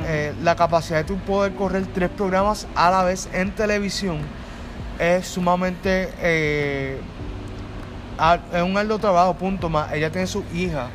[0.06, 4.18] Eh, la capacidad de tu poder correr tres programas a la vez en televisión
[4.98, 6.10] es sumamente
[8.18, 9.92] es un arduo trabajo, punto más.
[9.92, 10.88] Ella tiene su hija.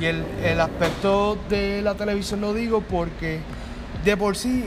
[0.00, 3.40] Y el, el aspecto de la televisión lo digo porque
[4.04, 4.66] de por sí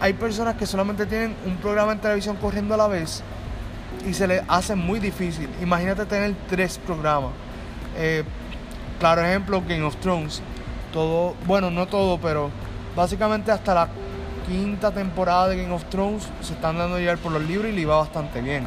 [0.00, 3.22] hay personas que solamente tienen un programa en televisión corriendo a la vez
[4.06, 5.48] y se les hace muy difícil.
[5.60, 7.32] Imagínate tener tres programas.
[7.96, 8.24] Eh,
[9.00, 10.40] claro ejemplo, Game of Thrones.
[10.92, 12.50] Todo, bueno, no todo, pero
[12.94, 13.88] básicamente hasta la
[14.46, 17.82] quinta temporada de Game of Thrones se están dando llevar por los libros y le
[17.82, 18.66] iba bastante bien.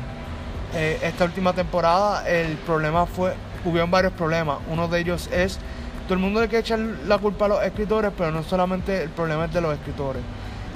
[0.73, 3.33] Eh, esta última temporada el problema fue,
[3.65, 4.59] hubieron varios problemas.
[4.69, 5.59] Uno de ellos es,
[6.05, 9.09] todo el mundo le quiere echar la culpa a los escritores, pero no solamente el
[9.09, 10.21] problema es de los escritores.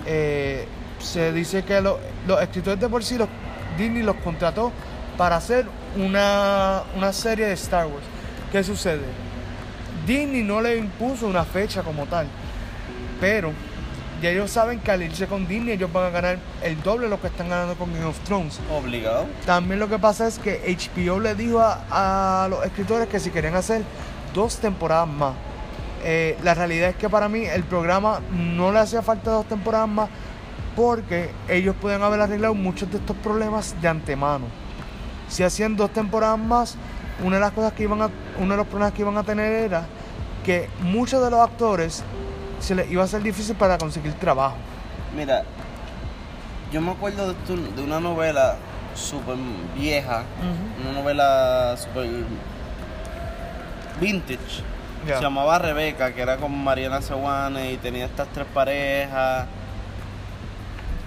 [0.06, 0.68] Eh,
[1.00, 3.28] se dice que lo- los escritores de por sí, los,
[3.78, 4.72] Disney los contrató
[5.18, 5.66] para hacer
[5.96, 8.04] una, una serie de Star Wars.
[8.52, 9.02] ¿Qué sucede?
[10.06, 12.28] Disney no le impuso una fecha como tal,
[13.20, 13.52] pero
[14.22, 17.10] ya ellos saben que al irse con Disney ellos van a ganar el doble de
[17.10, 18.60] lo que están ganando con Game of Thrones.
[18.72, 19.26] Obligado.
[19.46, 23.32] También lo que pasa es que HBO le dijo a, a los escritores que si
[23.32, 23.82] querían hacer
[24.34, 25.34] dos temporadas más.
[26.08, 29.90] Eh, la realidad es que para mí el programa no le hacía falta dos temporadas
[29.90, 30.08] más
[30.76, 34.46] porque ellos pueden haber arreglado muchos de estos problemas de antemano.
[35.28, 36.76] Si hacían dos temporadas más,
[37.24, 39.52] una de las cosas que iban a, uno de los problemas que iban a tener
[39.52, 39.88] era
[40.44, 42.04] que muchos de los actores
[42.60, 44.58] se les iba a hacer difícil para conseguir trabajo.
[45.18, 45.44] Mira,
[46.72, 48.58] yo me acuerdo de, tu- de una novela
[48.94, 49.38] súper
[49.76, 50.22] vieja,
[50.84, 52.08] una novela súper
[54.00, 54.62] vintage.
[55.06, 59.46] Se llamaba Rebeca, que era con Mariana Sewane y tenía estas tres parejas.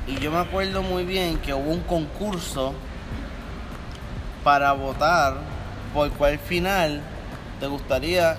[0.06, 2.74] Y yo me acuerdo muy bien que hubo un concurso
[4.44, 5.34] para votar
[5.92, 7.02] por cuál final
[7.60, 8.36] te gustaría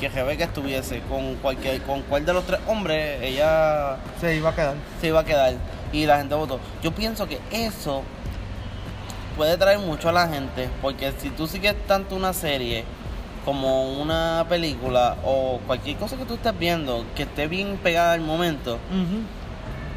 [0.00, 4.54] que Rebeca estuviese con cualquier con cuál de los tres hombres ella Se iba a
[4.54, 4.74] quedar.
[5.00, 5.54] se iba a quedar
[5.92, 6.58] y la gente votó.
[6.82, 8.02] Yo pienso que eso
[9.36, 12.84] puede traer mucho a la gente, porque si tú sigues tanto una serie
[13.44, 18.20] como una película o cualquier cosa que tú estés viendo que esté bien pegada al
[18.20, 18.78] momento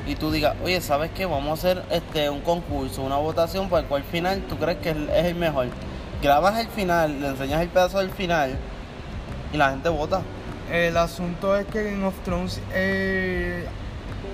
[0.08, 1.25] y tú digas, oye, ¿sabes qué?
[1.25, 4.91] Vamos a hacer este un concurso, una votación por el cual final tú crees que
[4.91, 5.67] es es el mejor.
[6.21, 8.55] Grabas el final, le enseñas el pedazo del final
[9.53, 10.21] y la gente vota.
[10.71, 13.65] El asunto es que Game of Thrones, eh,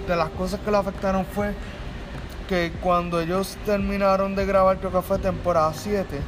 [0.07, 1.53] de las cosas que lo afectaron fue
[2.47, 6.19] que cuando ellos terminaron de grabar, creo que fue temporada 7,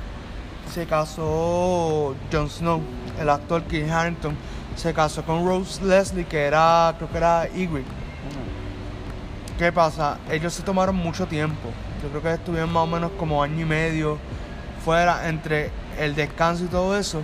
[0.74, 2.82] se casó Jon Snow,
[3.20, 4.36] el actor Kit Harington,
[4.76, 7.86] se casó con Rose Leslie, que era, creo que era Ygritte.
[9.60, 10.18] ¿Qué pasa?
[10.32, 11.70] Ellos se tomaron mucho tiempo.
[12.02, 14.18] Yo creo que estuvieron más o menos como año y medio
[14.84, 17.22] fuera entre el descanso y todo eso.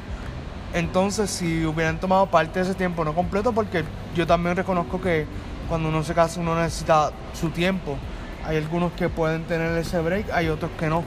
[0.75, 3.83] Entonces, si hubieran tomado parte de ese tiempo, no completo, porque
[4.15, 5.25] yo también reconozco que
[5.67, 7.97] cuando uno se casa uno necesita su tiempo.
[8.45, 11.03] Hay algunos que pueden tener ese break, hay otros que no.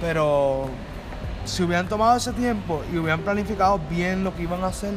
[0.00, 0.68] Pero
[1.50, 4.94] si hubieran tomado ese tiempo y hubieran planificado bien lo que iban a hacer,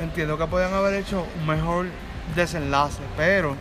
[0.00, 1.86] entiendo que podían haber hecho un mejor
[2.34, 3.56] desenlace, pero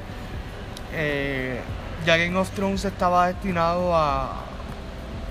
[0.94, 1.62] eh,
[2.06, 4.42] ya Game of Thrones estaba destinado a,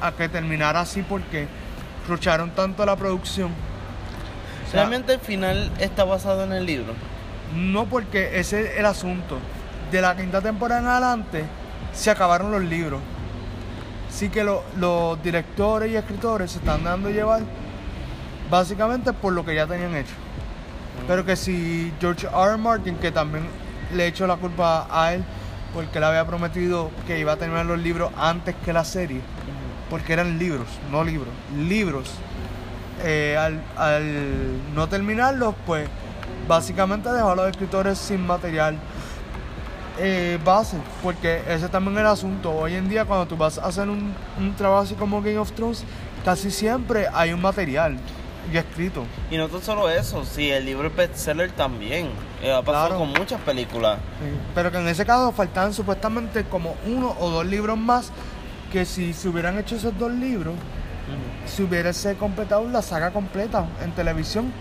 [0.01, 1.47] a que terminara así porque
[2.09, 3.51] lucharon tanto la producción.
[4.67, 6.95] O sea, Realmente el final está basado en el libro.
[7.55, 9.39] no porque ese es el asunto.
[9.93, 11.45] De la quinta temporada en adelante
[11.93, 13.01] se acabaron los libros.
[14.15, 17.43] Así que lo- los directores y escritores se están dando a llevar
[18.49, 20.15] básicamente por lo que ya tenían hecho.
[21.09, 22.51] Pero que si George R.
[22.51, 22.57] R.
[22.57, 23.45] Martin, que también
[23.93, 25.25] le echó la culpa a él,
[25.75, 29.21] porque él había prometido que iba a terminar los libros antes que la serie,
[29.91, 32.09] porque eran libros, no libros, libros.
[33.03, 35.89] Eh, al, al no terminarlos, pues
[36.47, 38.77] básicamente dejó a los escritores sin material
[39.99, 42.51] eh, base, porque ese también es el asunto.
[42.53, 45.53] Hoy en día, cuando tú vas a hacer un, un trabajo así como Game of
[45.53, 45.85] Thrones,
[46.25, 47.97] casi siempre hay un material
[48.53, 49.05] ya escrito.
[49.31, 52.11] Y no tan solo eso, sí, el libro es bestseller también.
[52.43, 52.99] Eh, ha pasado Claro.
[53.01, 53.99] con muchas películas.
[54.55, 58.11] Pero que en ese caso faltaban supuestamente como uno o dos libros más,
[58.71, 60.55] que si se hubieran hecho esos dos libros,
[61.47, 64.53] se hubiese completado la saga completa en televisión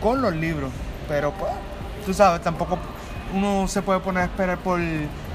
[0.00, 0.70] con los libros.
[1.08, 1.52] Pero pues,
[2.06, 2.78] tú sabes, tampoco
[3.32, 4.80] uno se puede poner a esperar por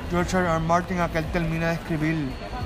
[0.10, 0.47] George R.
[0.47, 0.60] R.
[0.60, 2.15] Martin a que él termine de escribir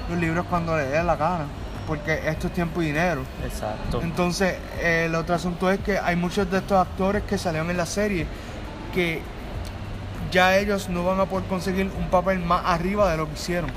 [0.09, 1.45] los libros cuando le dé la gana.
[1.87, 3.23] Porque esto es tiempo y dinero.
[3.43, 4.01] Exacto.
[4.01, 7.77] Entonces, eh, el otro asunto es que hay muchos de estos actores que salieron en
[7.77, 8.27] la serie
[8.93, 9.21] que
[10.31, 13.71] ya ellos no van a poder conseguir un papel más arriba de lo que hicieron.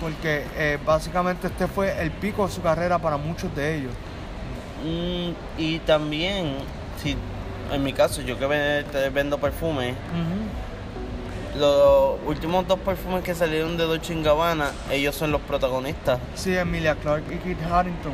[0.00, 3.92] Porque eh, básicamente este fue el pico de su carrera para muchos de ellos.
[4.84, 6.56] Mm, y también,
[7.02, 7.16] si
[7.72, 9.94] en mi caso, yo que vendo perfumes,
[11.56, 16.18] los últimos dos perfumes que salieron de Dolce Gabbana, ellos son los protagonistas.
[16.34, 18.12] Sí, Emilia Clark y Kit Harington.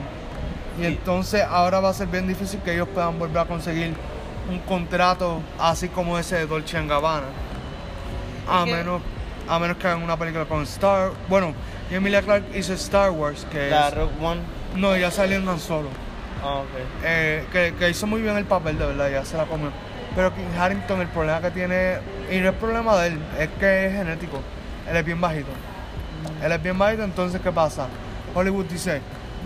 [0.78, 0.86] Y Sí.
[0.86, 3.94] entonces ahora va a ser bien difícil que ellos puedan volver a conseguir
[4.50, 7.26] un contrato así como ese de Dolce Gabbana.
[8.48, 9.02] A menos,
[9.48, 11.10] a menos que hagan una película con Star...
[11.28, 11.52] Bueno,
[11.90, 13.94] y Emilia Clark hizo Star Wars, que La es...
[13.94, 14.40] Rock One.
[14.76, 15.88] No, ya salió en Han Solo.
[16.42, 16.66] Ah, ok.
[17.04, 19.70] Eh, que, que hizo muy bien el papel, de verdad, ya se la comió.
[20.18, 23.86] Pero Kit Harington, el problema que tiene, y no es problema de él, es que
[23.86, 24.40] es genético.
[24.90, 25.46] Él es bien bajito.
[26.42, 27.86] Él es bien bajito, entonces ¿qué pasa?
[28.34, 29.00] Hollywood dice,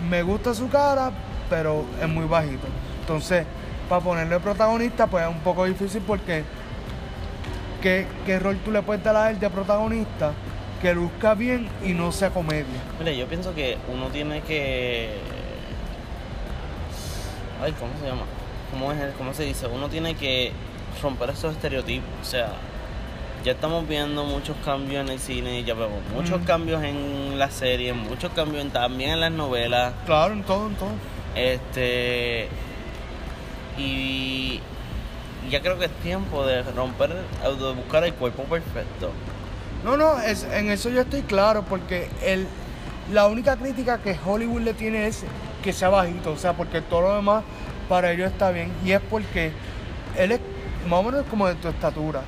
[0.09, 1.11] me gusta su cara,
[1.47, 2.65] pero es muy bajito.
[3.01, 3.45] Entonces,
[3.87, 6.43] para ponerle protagonista, pues es un poco difícil porque
[7.79, 10.31] ¿qué, qué rol tú le puedes dar a él de protagonista
[10.81, 12.81] que luzca bien y no sea comedia?
[12.97, 15.19] Mire, yo pienso que uno tiene que.
[17.61, 18.23] Ay, ¿cómo se llama?
[18.73, 19.67] ¿Cómo, es ¿Cómo se dice?
[19.67, 20.51] Uno tiene que
[21.01, 22.09] romper esos estereotipos.
[22.21, 22.49] O sea,
[23.45, 26.45] ya estamos viendo muchos cambios en el cine, ya vemos muchos Mm.
[26.45, 29.93] cambios en las series, muchos cambios en- también en las novelas.
[30.05, 30.89] Claro, en todo, en todo.
[31.35, 32.47] Este.
[33.77, 34.59] Y.
[35.49, 39.11] Ya creo que es tiempo de romper, de buscar el cuerpo perfecto.
[39.83, 42.47] No, no, es, en eso yo estoy claro, porque el,
[43.11, 45.25] la única crítica que Hollywood le tiene es
[45.61, 47.43] que sea bajito, o sea, porque todo lo demás
[47.87, 49.51] para ellos está bien, y es porque
[50.17, 50.39] él es
[50.87, 52.21] más o menos como de tu estatura.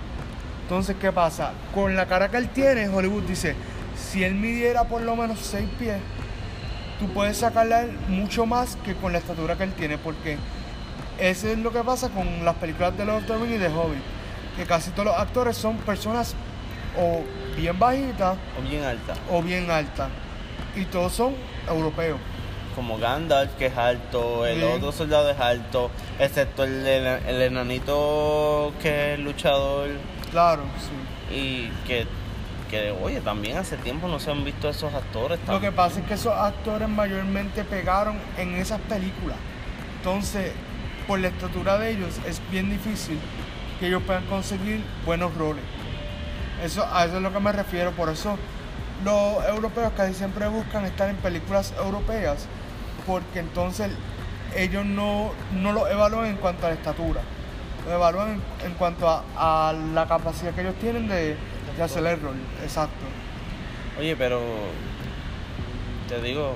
[0.64, 1.52] Entonces, ¿qué pasa?
[1.74, 3.56] Con la cara que él tiene, Hollywood dice,
[3.96, 5.98] si él midiera por lo menos 6 pies,
[7.00, 10.38] tú puedes sacarle a él mucho más que con la estatura que él tiene, porque
[11.20, 14.02] eso es lo que pasa con las películas de Lord Rings y de Hobbit,
[14.58, 16.34] que casi todos los actores son personas
[16.98, 17.24] o
[17.58, 19.14] bien bajitas O bien alta.
[19.30, 20.10] o bien altas,
[20.76, 21.36] y todos son
[21.70, 22.20] europeos.
[22.76, 29.14] Como Gandalf, que es alto, el otro soldado es alto, excepto el, el enanito que
[29.14, 29.90] es luchador
[30.32, 31.36] Claro, sí.
[31.36, 32.06] y que,
[32.70, 35.40] que, oye, también hace tiempo no se han visto esos actores.
[35.48, 39.38] Lo tan- que pasa es que esos actores mayormente pegaron en esas películas.
[39.98, 40.52] Entonces,
[41.08, 43.18] por la estatura de ellos, es bien difícil
[43.80, 45.64] que ellos puedan conseguir buenos roles.
[46.64, 47.92] Eso, a eso es lo que me refiero.
[47.92, 48.38] Por eso
[49.04, 52.48] los europeos casi siempre buscan estar en películas europeas,
[53.06, 53.92] porque entonces
[54.56, 57.22] ellos no, no lo evalúan en cuanto a la estatura.
[57.86, 61.36] Lo evalúan en, en cuanto a, a la capacidad que ellos tienen de,
[61.78, 62.36] de hacer el rol.
[62.64, 63.06] Exacto.
[64.00, 64.42] Oye, pero
[66.08, 66.56] te digo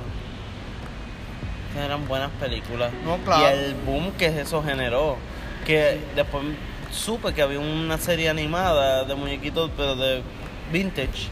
[1.74, 2.92] que eran buenas películas.
[3.06, 3.44] No, claro.
[3.44, 5.18] Y el boom que eso generó.
[5.66, 6.44] Que después
[6.92, 10.24] supe que había una serie animada de muñequitos, pero de
[10.72, 11.28] vintage,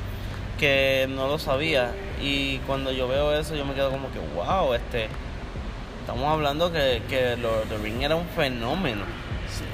[0.59, 1.91] que no lo sabía.
[2.21, 5.07] Y cuando yo veo eso, yo me quedo como que, wow, este.
[6.01, 9.03] Estamos hablando que, que Lord of the Ring era un fenómeno.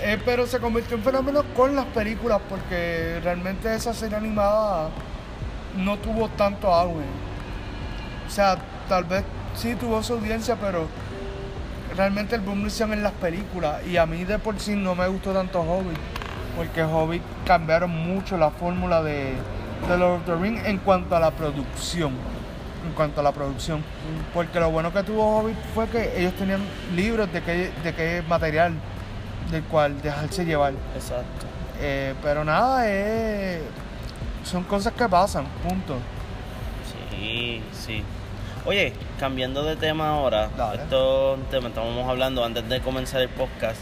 [0.01, 4.89] Eh, pero se convirtió en fenómeno con las películas porque realmente esa serie animada
[5.77, 7.05] no tuvo tanto auge.
[8.27, 8.57] O sea,
[8.89, 9.23] tal vez
[9.55, 10.87] sí tuvo su audiencia, pero
[11.95, 14.95] realmente el boom lo hicieron en las películas y a mí de por sí no
[14.95, 15.97] me gustó tanto Hobbit
[16.55, 19.33] porque Hobbit cambiaron mucho la fórmula de,
[19.87, 22.13] de Lord of the Rings en cuanto a la producción
[22.86, 23.84] en cuanto a la producción
[24.34, 26.61] porque lo bueno que tuvo Hobbit fue que ellos tenían
[26.95, 28.73] libros de qué, de qué material
[29.51, 31.45] del cual dejarse llevar Exacto.
[31.79, 33.61] Eh, pero nada eh,
[34.43, 35.97] son cosas que pasan punto
[37.23, 38.03] Sí, sí.
[38.65, 40.84] Oye, cambiando de tema ahora, Dale.
[40.84, 43.81] esto es un tema estábamos hablando antes de comenzar el podcast.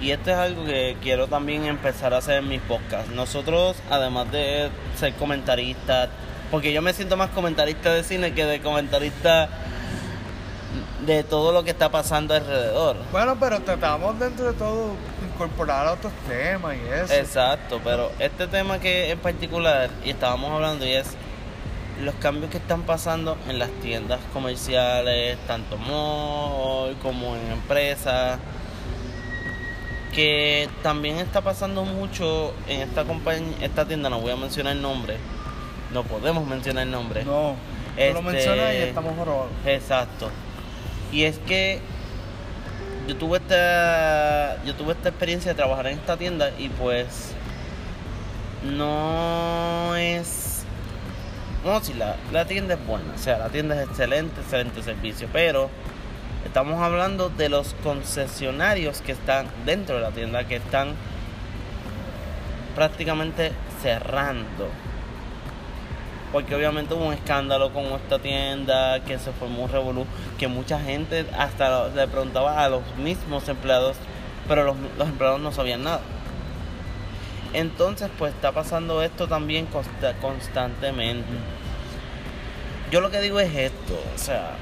[0.00, 3.10] Y esto es algo que quiero también empezar a hacer en mis podcasts.
[3.12, 6.08] Nosotros, además de ser comentaristas,
[6.52, 9.48] porque yo me siento más comentarista de cine que de comentarista
[11.06, 12.98] de todo lo que está pasando alrededor.
[13.10, 14.90] Bueno, pero tratamos dentro de todo
[15.24, 17.14] incorporar otros temas y eso.
[17.14, 21.16] Exacto, pero este tema que en particular, y estábamos hablando, y es
[22.02, 28.38] los cambios que están pasando en las tiendas comerciales, tanto mall como en empresas,
[30.14, 34.82] que también está pasando mucho en esta compañía, esta tienda, no voy a mencionar el
[34.82, 35.16] nombre,
[35.92, 37.24] no podemos mencionar el nombre.
[37.24, 37.54] No,
[37.94, 39.50] tú Este- lo mencionas y estamos jorobados.
[39.66, 40.30] Exacto.
[41.12, 41.80] Y es que
[43.08, 47.32] yo tuve esta yo tuve esta experiencia de trabajar en esta tienda y pues
[48.64, 50.62] no es
[51.64, 55.28] no si la, la tienda es buena, o sea, la tienda es excelente, excelente servicio,
[55.32, 55.68] pero
[56.44, 60.94] estamos hablando de los concesionarios que están dentro de la tienda que están
[62.74, 64.68] prácticamente cerrando
[66.32, 70.06] porque obviamente hubo un escándalo con esta tienda, que se formó un revolú,
[70.38, 73.96] que mucha gente hasta le preguntaba a los mismos empleados,
[74.48, 76.00] pero los, los empleados no sabían nada.
[77.52, 81.28] Entonces, pues está pasando esto también consta- constantemente.
[82.90, 84.52] Yo lo que digo es esto, o sea,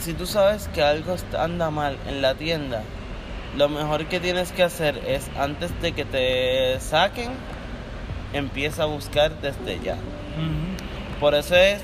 [0.00, 2.82] si tú sabes que algo anda mal en la tienda,
[3.56, 7.30] lo mejor que tienes que hacer es antes de que te saquen,
[8.34, 9.96] empieza a buscar desde ya.
[11.20, 11.78] Por eso he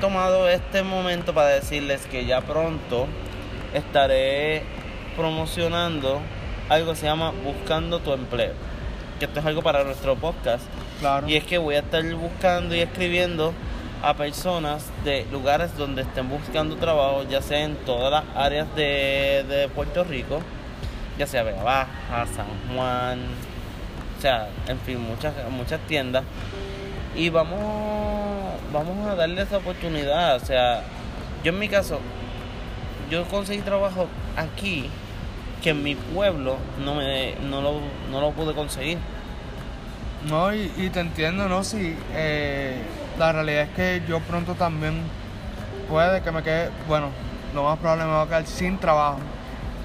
[0.00, 3.06] tomado este momento para decirles que ya pronto
[3.72, 4.62] estaré
[5.16, 6.20] promocionando
[6.68, 8.52] algo que se llama Buscando tu empleo.
[9.18, 10.64] Que esto es algo para nuestro podcast.
[11.00, 11.28] Claro.
[11.28, 13.52] Y es que voy a estar buscando y escribiendo
[14.02, 19.44] a personas de lugares donde estén buscando trabajo, ya sea en todas las áreas de,
[19.48, 20.40] de Puerto Rico,
[21.18, 23.20] ya sea Vega Baja, San Juan,
[24.18, 26.24] o sea, en fin, muchas, muchas tiendas.
[27.16, 27.60] Y vamos,
[28.72, 30.36] vamos a darle esa oportunidad.
[30.36, 30.82] O sea,
[31.42, 32.00] yo en mi caso,
[33.10, 34.90] yo conseguí trabajo aquí
[35.62, 38.98] que en mi pueblo no, me, no, lo, no lo pude conseguir.
[40.28, 41.64] No, y, y te entiendo, ¿no?
[41.64, 42.82] Sí, eh,
[43.18, 45.02] la realidad es que yo pronto también
[45.88, 47.10] puede que me quede, bueno,
[47.54, 49.18] lo más probable me va a quedar sin trabajo,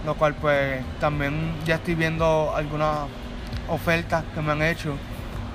[0.06, 3.00] lo cual pues también ya estoy viendo algunas
[3.70, 4.96] ofertas que me han hecho.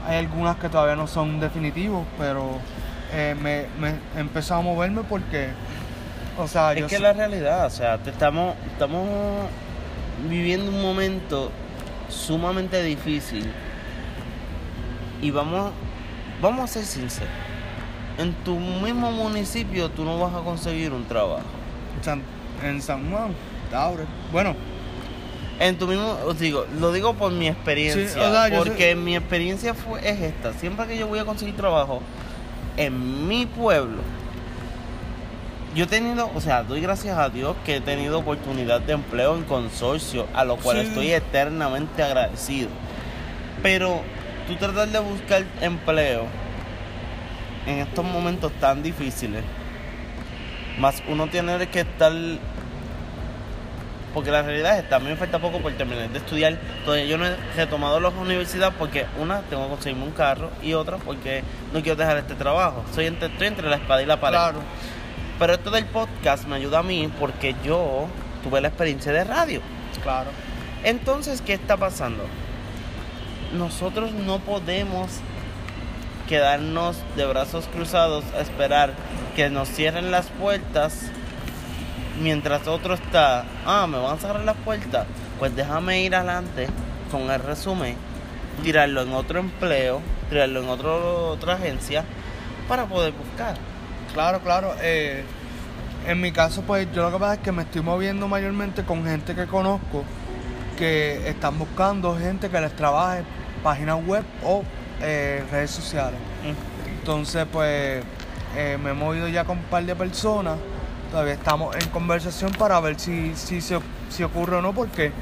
[0.07, 2.59] Hay algunas que todavía no son definitivos, pero
[3.13, 5.49] eh, me, me he empezado a moverme porque,
[6.39, 9.07] o sea, Es yo que sé- la realidad, o sea, te estamos, estamos
[10.29, 11.51] viviendo un momento
[12.09, 13.51] sumamente difícil.
[15.23, 15.71] Y vamos,
[16.43, 17.33] vamos a ser sinceros.
[18.19, 21.43] En tu mismo municipio tú no vas a conseguir un trabajo.
[22.03, 22.23] San-
[22.63, 23.33] en San Juan,
[23.71, 24.05] Taure.
[24.31, 24.55] Bueno,
[25.61, 28.95] En tu mismo, os digo, lo digo por mi experiencia, Sí, o sea, yo porque
[28.97, 30.53] mi experiencia fue es esta.
[30.55, 32.03] Siempre que yo voy a conseguir trabajo
[32.77, 34.03] en mi pueblo,
[35.77, 39.37] yo he tenido, o sea, doy gracias a Dios que he tenido oportunidad de empleo
[39.37, 40.87] en consorcio, a lo cual Sí.
[40.89, 42.69] estoy eternamente agradecido.
[43.63, 44.01] Pero
[44.49, 46.27] tú tratar de buscar empleo
[47.67, 49.43] en estos momentos tan difíciles,
[50.79, 52.13] más uno tiene que estar
[54.15, 56.57] porque la realidad es que también me falta poco por terminar de estudiar.
[56.85, 60.73] Todavía yo no he retomado la universidad porque una, tengo que conseguirme un carro y
[60.73, 61.43] otra porque
[61.73, 62.85] no quiero dejar este trabajo.
[62.95, 64.37] Soy entre, estoy entre la espada y la pared.
[64.37, 64.61] claro.
[65.37, 68.07] Pero esto del podcast me ayuda a mí porque yo
[68.45, 69.61] tuve la experiencia de radio.
[70.01, 70.31] Claro.
[70.85, 72.25] Entonces, ¿qué está pasando?
[73.53, 75.09] Nosotros no podemos
[76.29, 78.93] quedarnos de brazos cruzados a esperar
[79.35, 81.11] que nos cierren las puertas
[82.21, 85.07] mientras otro está, ah, me van a cerrar las puertas,
[85.39, 86.69] pues déjame ir adelante
[87.11, 87.97] con el resumen,
[88.63, 92.05] tirarlo en otro empleo, tirarlo en otro, otra agencia
[92.69, 93.57] para poder buscar.
[94.13, 94.75] Claro, claro.
[94.81, 95.25] eh,
[96.07, 99.05] en mi caso, pues yo lo que pasa es que me estoy moviendo mayormente con
[99.05, 100.05] gente que conozco
[100.77, 103.23] que están buscando gente que les trabaje
[103.63, 104.63] páginas web o
[105.01, 106.19] eh, redes sociales.
[106.99, 108.05] Entonces, pues
[108.57, 110.59] eh, me he movido ya con un par de personas.
[111.15, 113.79] Todavía estamos en conversación para ver si, si, se-
[114.11, 115.13] si ocurre o no, porque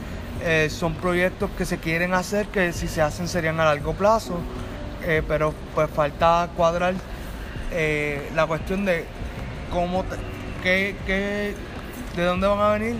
[0.42, 4.38] eh, son proyectos que se quieren hacer, que si se hacen serían a largo plazo,
[5.04, 6.94] eh, pero pues falta cuadrar
[7.72, 9.04] eh, la cuestión de
[9.70, 10.02] cómo,
[10.62, 11.54] qué, qué-
[12.16, 12.96] de dónde van a venir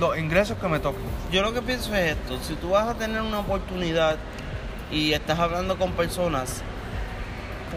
[0.00, 1.02] los ingresos que me toquen.
[1.30, 4.16] Yo lo que pienso es esto, si tú vas a tener una oportunidad
[4.90, 6.62] y estás hablando con personas,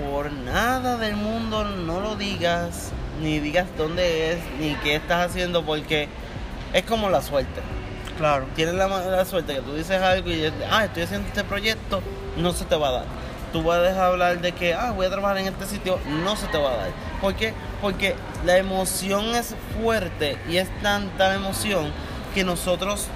[0.02, 5.64] por nada del mundo no lo digas, ni digas dónde es, ni qué estás haciendo,
[5.64, 6.08] porque
[6.74, 7.62] es como la suerte.
[8.18, 8.46] Claro.
[8.56, 12.02] Tienes la mala suerte que tú dices algo y ah, estoy haciendo este proyecto,
[12.38, 13.06] no se te va a dar.
[13.54, 16.58] Tú puedes hablar de que, ah, voy a trabajar en este sitio, no se te
[16.58, 16.90] va a dar.
[17.22, 17.54] ¿Por qué?
[17.82, 18.16] Porque
[18.46, 21.92] la emoción es fuerte y es tanta emoción
[22.34, 23.08] que nosotros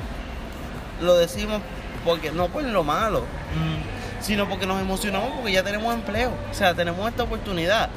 [1.02, 1.62] lo decimos
[2.06, 3.24] porque no por lo malo,
[3.56, 7.89] Mm, sino porque nos emocionamos porque ya tenemos empleo, o sea, tenemos esta oportunidad.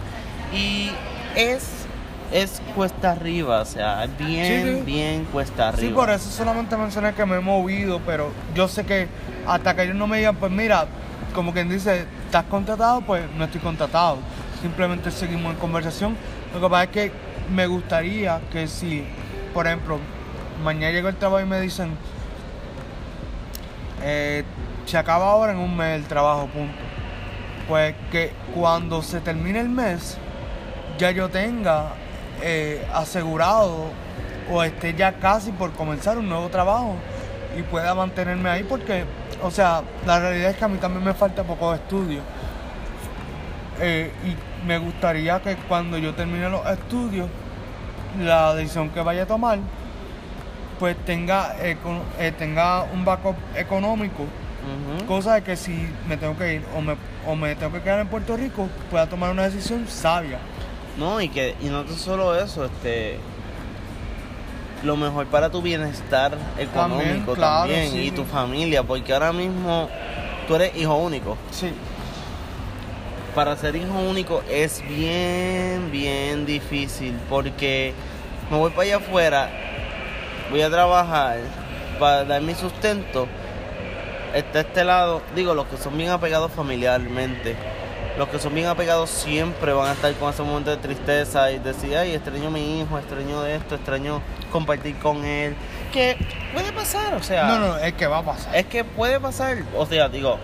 [0.52, 0.90] Y
[1.36, 1.68] es,
[2.34, 5.88] es cuesta arriba, o sea, bien, Sí, bien cuesta arriba.
[5.88, 9.06] Sí, por eso solamente mencioné que me he movido, pero yo sé que
[9.46, 10.86] hasta que ellos no me digan, pues mira,
[11.32, 13.02] como quien dice, ¿estás contratado?
[13.02, 14.18] Pues no estoy contratado.
[14.60, 16.16] Simplemente seguimos en conversación.
[16.52, 17.12] Lo que pasa es que
[17.54, 19.04] me gustaría que si,
[19.52, 20.00] por ejemplo,
[20.64, 21.96] mañana llego al trabajo y me dicen,
[24.02, 24.42] eh,
[24.86, 26.74] se acaba ahora en un mes el trabajo, punto.
[27.68, 30.18] Pues que cuando se termine el mes,
[30.98, 31.92] ya yo tenga
[32.42, 33.90] eh, asegurado
[34.50, 36.96] o esté ya casi por comenzar un nuevo trabajo
[37.58, 39.04] y pueda mantenerme ahí porque,
[39.42, 42.20] o sea, la realidad es que a mí también me falta poco de estudio.
[43.80, 47.28] Eh, y me gustaría que cuando yo termine los estudios,
[48.20, 49.58] la decisión que vaya a tomar,
[50.78, 51.76] pues tenga, eh,
[52.38, 54.24] tenga un backup económico.
[55.06, 58.00] Cosa de que si me tengo que ir o me, o me tengo que quedar
[58.00, 60.38] en Puerto Rico, pueda tomar una decisión sabia.
[60.98, 63.18] No, y que y no tan solo eso, este
[64.84, 68.10] lo mejor para tu bienestar económico claro, también sí, y sí.
[68.10, 69.88] tu familia, porque ahora mismo
[70.46, 71.36] tú eres hijo único.
[71.50, 71.72] Sí.
[73.34, 77.94] Para ser hijo único es bien, bien difícil porque
[78.50, 79.50] me voy para allá afuera,
[80.50, 81.38] voy a trabajar
[81.98, 83.26] para dar mi sustento.
[84.34, 87.56] Está este lado, digo, los que son bien apegados familiarmente,
[88.18, 91.58] los que son bien apegados siempre van a estar con ese momento de tristeza y
[91.58, 94.20] decir, ay, extraño a mi hijo, extraño de esto, extraño
[94.52, 95.54] compartir con él.
[95.92, 96.16] Que
[96.52, 97.46] puede pasar, o sea.
[97.46, 98.54] No, no, es que va a pasar.
[98.54, 100.38] Es que puede pasar, o sea, digo,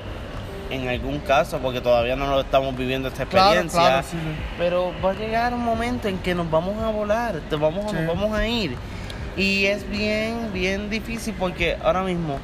[0.71, 4.37] en algún caso, porque todavía no lo estamos viviendo esta Claro, experiencia, claro, sí, sí.
[4.59, 7.97] pero va a llegar un momento en que nos vamos a volar, te vamos, Sí.
[7.97, 8.77] nos vamos a ir.
[9.37, 12.39] Y es bien, bien difícil porque ahora mismo,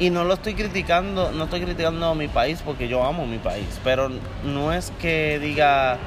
[0.00, 3.38] y no lo estoy criticando, no estoy criticando a mi país porque yo amo mi
[3.38, 4.08] país, pero
[4.44, 5.98] no es que diga,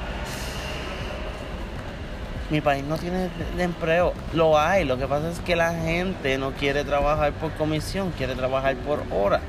[2.50, 6.36] mi país no tiene de- empleo, lo hay, lo que pasa es que la gente
[6.38, 9.40] no quiere trabajar por comisión, quiere trabajar por hora.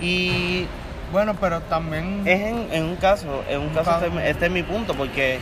[0.00, 0.66] Y
[1.12, 2.22] Bueno, pero también.
[2.26, 4.06] es en, en un caso, en un Un caso caso.
[4.06, 5.38] este, este es mi punto, porque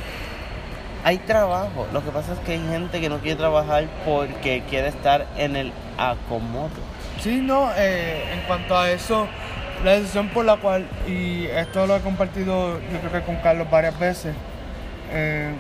[1.05, 1.87] hay trabajo.
[1.93, 5.57] Lo que pasa es que hay gente que no quiere trabajar porque quiere estar en
[5.57, 6.71] el acomodo.
[7.21, 9.27] Sí, no, eh, en cuanto a eso,
[9.85, 13.69] la decisión por la cual, y esto lo he compartido yo creo que con Carlos
[13.69, 14.35] varias veces,
[15.11, 15.51] eh,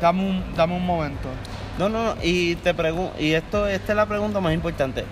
[0.00, 1.30] dame, un, momento.
[1.78, 2.14] No, no, no.
[2.22, 5.04] Y te pregunto, y esto, esta es la pregunta más importante.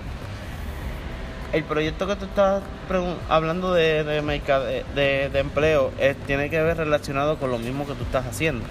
[1.55, 2.63] El proyecto que tú estás
[3.31, 5.91] hablando de, de, empleo
[6.27, 8.67] tiene que ver relacionado con lo mismo que tú estás haciendo.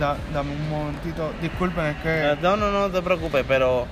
[0.00, 1.30] Da- dame un momentito.
[1.42, 2.36] Disculpen, es que.
[2.42, 3.86] No, no, no te preocupes, pero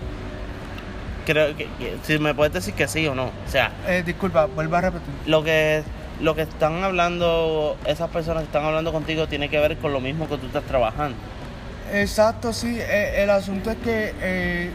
[1.27, 3.27] creo que, que- si me puedes decir que sí o no.
[3.27, 5.09] O sea, Eh, disculpa, vuelvo a repetir.
[5.27, 5.83] lo que
[6.21, 10.01] lo que están hablando esas personas que están hablando contigo tiene que ver con lo
[10.01, 11.17] mismo que tú estás trabajando.
[11.93, 12.77] Exacto, sí.
[12.81, 14.71] eh, el asunto es que eh,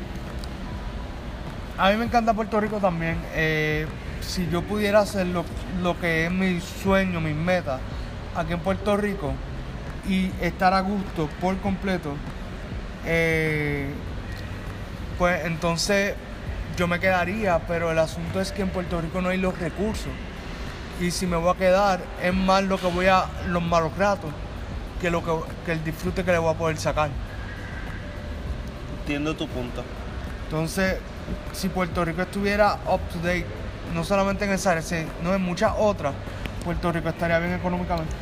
[1.77, 3.17] a mí me encanta Puerto Rico también.
[3.33, 3.87] eh,
[4.21, 5.43] si yo pudiera hacer lo,
[5.81, 7.81] lo que es mi sueño, mis metas
[8.35, 9.33] aquí en Puerto Rico
[10.07, 12.15] y estar a gusto por completo,
[13.05, 13.87] eh,
[15.17, 16.15] pues entonces
[16.77, 20.11] yo me quedaría, pero el asunto es que en Puerto Rico no hay los recursos.
[20.99, 24.31] Y si me voy a quedar, es más lo que voy a, los malos ratos,
[25.01, 25.31] que, lo que,
[25.65, 27.09] que el disfrute que le voy a poder sacar.
[28.99, 29.83] Entiendo tu punto.
[30.45, 30.97] Entonces,
[31.51, 33.45] si Puerto Rico estuviera up to date,
[33.93, 36.13] no solamente en esa área, sino en muchas otras,
[36.63, 38.13] Puerto Rico estaría bien económicamente.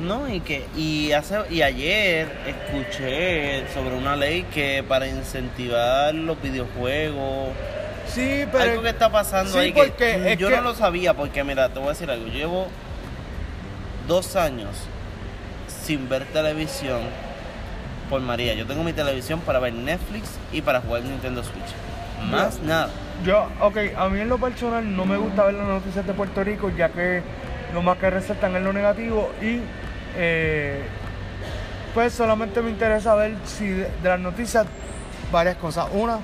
[0.00, 6.40] No, y que y hace y ayer escuché sobre una ley que para incentivar los
[6.40, 7.50] videojuegos
[8.06, 8.64] Sí, pero.
[8.64, 11.44] algo que está pasando sí, ahí porque que es yo que- no lo sabía porque
[11.44, 12.66] mira te voy a decir algo llevo
[14.08, 14.70] dos años
[15.84, 17.00] sin ver televisión
[18.08, 18.54] por María.
[18.54, 22.28] Yo tengo mi televisión para ver Netflix y para jugar Nintendo Switch.
[22.28, 22.88] Más nada.
[23.24, 26.42] Yo, ok, a mí en lo personal no me gusta ver las noticias de Puerto
[26.42, 27.22] Rico, ya que
[27.72, 29.60] lo más que resaltan es lo negativo y
[30.16, 30.82] eh,
[31.94, 34.66] pues solamente me interesa ver si de, de las noticias
[35.32, 35.86] varias cosas.
[35.92, 36.18] Una,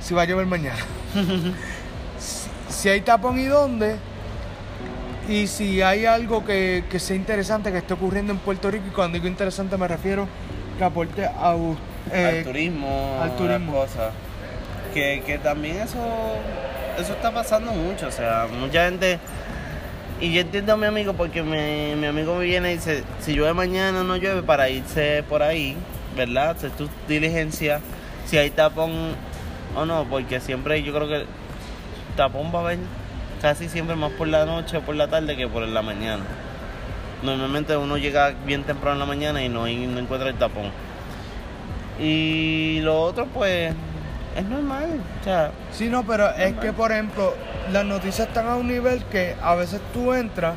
[0.00, 0.78] si va a llover mañana.
[2.18, 3.96] si, si hay tapón y dónde.
[5.28, 8.90] Y si hay algo que, que sea interesante que esté ocurriendo en Puerto Rico, y
[8.90, 10.28] cuando digo interesante me refiero
[10.78, 11.56] que aporte a,
[12.12, 13.72] eh, al turismo, al turismo.
[13.72, 14.12] cosas.
[14.94, 15.98] Que, que también eso,
[16.98, 18.06] eso está pasando mucho.
[18.06, 19.18] O sea, mucha gente.
[20.20, 23.34] Y yo entiendo a mi amigo porque mi, mi amigo me viene y dice: si
[23.34, 25.76] llueve mañana o no llueve, para irse por ahí,
[26.16, 26.50] ¿verdad?
[26.50, 27.80] Hacer tu diligencia.
[28.24, 28.92] Si hay tapón
[29.74, 31.26] o no, porque siempre yo creo que
[32.16, 32.78] tapón va a haber
[33.42, 36.24] casi siempre más por la noche o por la tarde que por la mañana.
[37.22, 40.70] Normalmente uno llega bien temprano en la mañana y no, encuentra el tapón.
[42.00, 43.74] Y lo otro, pues,
[44.36, 45.00] es normal.
[45.20, 47.34] O sea, Sí, no, pero es que, por ejemplo,
[47.72, 50.54] las noticias están a un nivel que a veces tú entras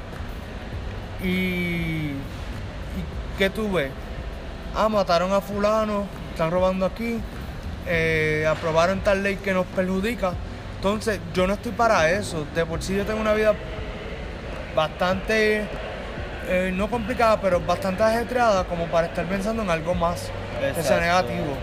[1.23, 2.13] y, y
[3.37, 3.91] ¿qué tú ves?
[4.75, 7.19] Ah, mataron a fulano, están robando aquí,
[7.87, 10.33] eh, aprobaron tal ley que nos perjudica.
[10.75, 12.45] Entonces, yo no estoy para eso.
[12.55, 13.53] De por sí yo tengo una vida
[14.75, 15.65] bastante,
[16.47, 20.97] eh, no complicada, pero bastante ajetreada como para estar pensando en algo más que sea
[20.97, 21.01] Exacto.
[21.01, 21.57] negativo.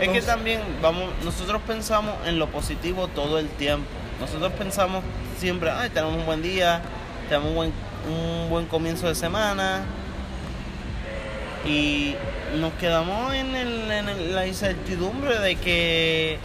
[0.00, 3.86] Es que también, vamos, nosotros pensamos en lo positivo todo el tiempo.
[4.20, 5.02] Nosotros pensamos
[5.38, 6.80] siempre, ay, tenemos un buen día,
[7.28, 7.72] tenemos un buen,
[8.08, 9.82] un buen comienzo de semana.
[11.66, 12.14] Y
[12.58, 16.38] nos quedamos en, el- en el- la incertidumbre de que,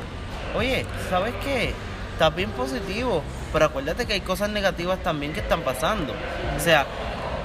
[0.57, 1.73] oye, ¿sabes qué?
[2.13, 6.13] Está bien positivo, pero acuérdate que hay cosas negativas también que están pasando.
[6.55, 6.85] O sea,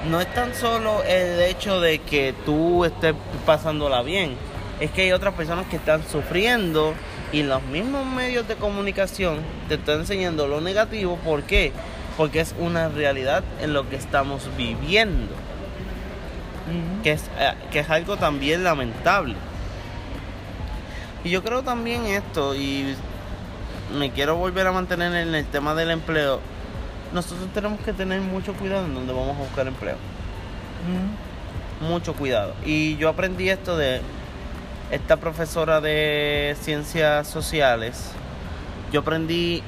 [0.09, 4.35] no es tan solo el hecho de que tú estés pasándola bien,
[4.81, 6.95] es que hay otras personas que están sufriendo
[7.31, 9.37] y los mismos medios de comunicación
[9.69, 11.17] te están enseñando lo negativo.
[11.17, 11.71] ¿Por qué?
[12.17, 15.33] Porque es una realidad en lo que estamos viviendo,
[17.03, 19.35] que es, eh, que es algo también lamentable.
[21.23, 22.95] Y yo creo también esto, y
[23.95, 26.39] me quiero volver a mantener en el tema del empleo,
[27.13, 29.97] nosotros tenemos que tener mucho cuidado en donde vamos a buscar empleo.
[31.81, 32.55] Mucho cuidado.
[32.65, 34.01] Y yo aprendí esto de
[34.91, 38.11] esta profesora de ciencias sociales.
[38.91, 39.63] Yo aprendí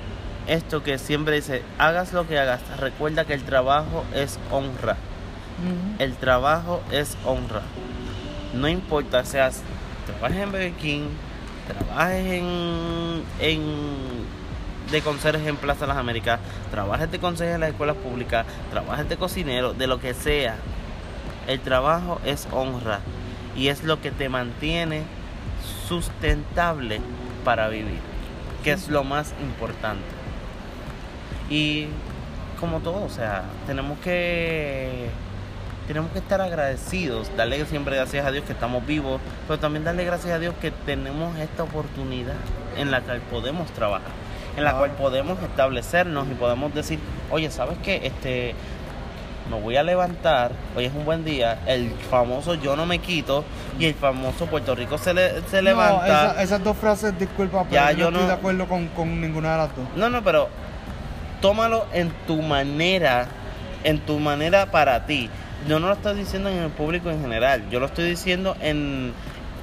[0.48, 4.98] esto que siempre dice, hagas lo que hagas, recuerda que el trabajo es honra.
[5.98, 7.62] El trabajo es honra.
[8.54, 9.62] No importa, seas,
[10.06, 11.08] trabajes en Burger King,
[11.68, 13.64] trabajes en, en
[14.92, 19.16] de conserje en Plaza Las Américas, trabajes de conserje en las escuelas públicas, trabajes de
[19.16, 20.58] cocinero, de lo que sea.
[21.48, 23.00] El trabajo es honra
[23.56, 25.04] y es lo que te mantiene
[25.88, 27.00] sustentable
[27.44, 28.00] para vivir,
[28.64, 30.04] que es lo más importante.
[31.50, 31.88] Y
[32.60, 35.10] como todo, o sea, tenemos que
[35.88, 40.06] tenemos que estar agradecidos, darle siempre gracias a Dios que estamos vivos, pero también darle
[40.06, 42.36] gracias a Dios que tenemos esta oportunidad
[42.78, 44.08] en la cual podemos trabajar,
[44.56, 44.78] en la Claro.
[44.78, 47.00] cual podemos establecernos y podemos decir,
[47.32, 48.00] oye, ¿sabes qué?
[48.08, 48.56] Este,
[49.50, 53.44] me voy a levantar, hoy es un buen día, el famoso yo no me quito
[53.78, 56.08] y el famoso Puerto Rico se, le- se No, levanta.
[56.32, 59.20] esa- esas dos frases, disculpa, pero Ya, yo yo no estoy de acuerdo con, con
[59.22, 59.86] ninguna de las dos.
[59.96, 60.48] No, no, pero
[61.42, 63.28] tómalo en tu manera,
[63.84, 65.30] en tu manera para ti.
[65.68, 69.14] Yo no lo estoy diciendo en el público en general, yo lo estoy diciendo en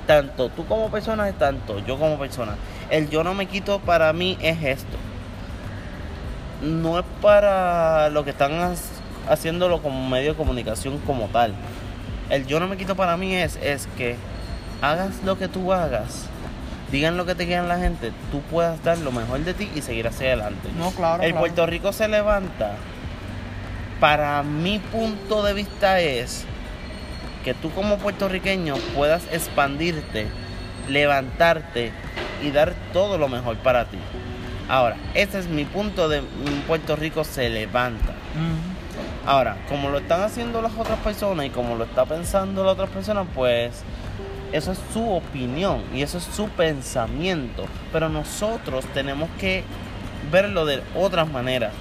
[0.06, 2.56] tanto tú como persona, tanto yo como persona.
[2.90, 4.96] El yo no me quito para mí es esto.
[6.62, 8.74] No es para lo que están ha-
[9.28, 11.54] haciéndolo como medio de comunicación como tal.
[12.28, 14.16] El yo no me quito para mí es, es que
[14.82, 16.26] hagas lo que tú hagas,
[16.92, 19.82] digan lo que te quieran la gente, tú puedas dar lo mejor de ti y
[19.82, 20.68] seguir hacia adelante.
[20.78, 21.22] No, claro.
[21.22, 21.40] El claro.
[21.40, 22.76] Puerto Rico se levanta.
[23.98, 26.44] Para mi punto de vista es
[27.44, 30.26] que tú como puertorriqueño puedas expandirte,
[30.88, 31.92] levantarte
[32.42, 33.98] y dar todo lo mejor para ti.
[34.68, 36.22] Ahora, ese es mi punto de
[36.66, 38.14] Puerto Rico se levanta.
[39.30, 42.90] Ahora, como lo están haciendo las otras personas y como lo está pensando las otras
[42.90, 43.84] personas, pues
[44.50, 47.66] eso es su opinión y eso es su pensamiento.
[47.92, 49.62] Pero nosotros tenemos que
[50.32, 51.72] verlo de otras maneras.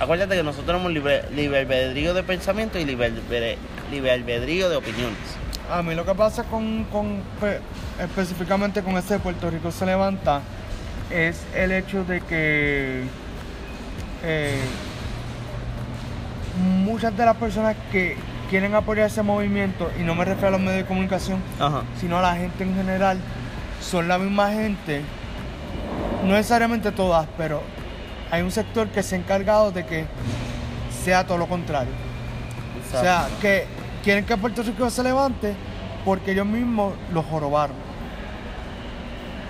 [0.00, 3.12] Acuérdate que nosotros tenemos libre, libre albedrío de pensamiento y libre,
[3.90, 5.18] libre- albedrío de opiniones.
[5.70, 7.60] A mí lo que pasa con, con pe-
[8.02, 10.40] específicamente con este de Puerto Rico se levanta
[11.10, 13.04] es el hecho de que
[14.24, 14.58] eh,
[16.58, 18.16] muchas de las personas que
[18.50, 21.82] quieren apoyar ese movimiento, y no me refiero a los medios de comunicación, Ajá.
[22.00, 23.18] sino a la gente en general,
[23.80, 25.02] son la misma gente,
[26.24, 27.62] no necesariamente todas, pero
[28.30, 30.06] hay un sector que se ha encargado de que
[31.04, 31.92] sea todo lo contrario.
[32.96, 33.66] O sea, que
[34.04, 35.54] quieren que Puerto Rico se levante
[36.04, 37.76] porque ellos mismos lo jorobaron.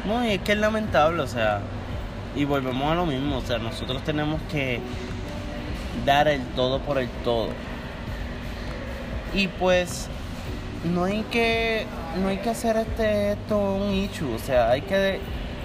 [0.06, 1.60] No, y es que es lamentable, o sea,
[2.36, 4.80] y volvemos a lo mismo, o sea, nosotros tenemos que
[6.04, 7.48] dar el todo por el todo.
[9.34, 10.08] Y pues
[10.84, 11.86] no hay que
[12.20, 15.20] no hay que hacer este esto un issue, o sea, hay que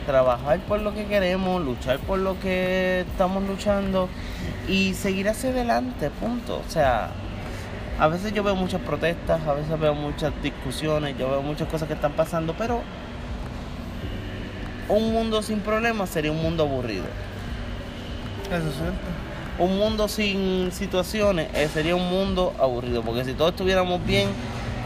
[0.05, 4.09] trabajar por lo que queremos, luchar por lo que estamos luchando
[4.67, 6.61] y seguir hacia adelante, punto.
[6.67, 7.09] O sea,
[7.99, 11.87] a veces yo veo muchas protestas, a veces veo muchas discusiones, yo veo muchas cosas
[11.87, 12.81] que están pasando, pero
[14.87, 17.05] un mundo sin problemas sería un mundo aburrido.
[18.45, 19.28] Eso es cierto.
[19.59, 24.29] Un mundo sin situaciones eh, sería un mundo aburrido, porque si todos estuviéramos bien,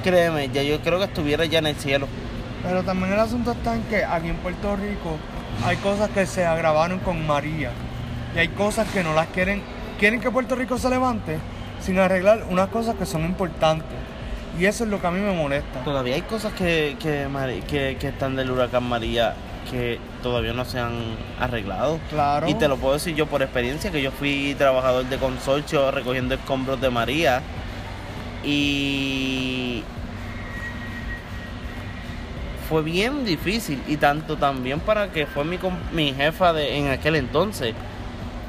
[0.03, 2.07] créeme, ya yo creo que estuviera ya en el cielo.
[2.63, 5.17] Pero también el asunto está en que aquí en Puerto Rico
[5.63, 7.71] hay cosas que se agravaron con María.
[8.35, 9.61] Y hay cosas que no las quieren.
[9.99, 11.37] Quieren que Puerto Rico se levante
[11.79, 13.85] sin arreglar unas cosas que son importantes.
[14.59, 15.83] Y eso es lo que a mí me molesta.
[15.83, 19.35] Todavía hay cosas que, que, Mari- que, que están del huracán María
[19.69, 21.99] que todavía no se han arreglado.
[22.09, 22.47] Claro.
[22.47, 26.35] Y te lo puedo decir yo por experiencia, que yo fui trabajador de consorcio recogiendo
[26.35, 27.41] escombros de María.
[28.43, 29.83] Y
[32.69, 33.81] fue bien difícil.
[33.87, 35.59] Y tanto también para que fue mi,
[35.91, 37.73] mi jefa de, en aquel entonces.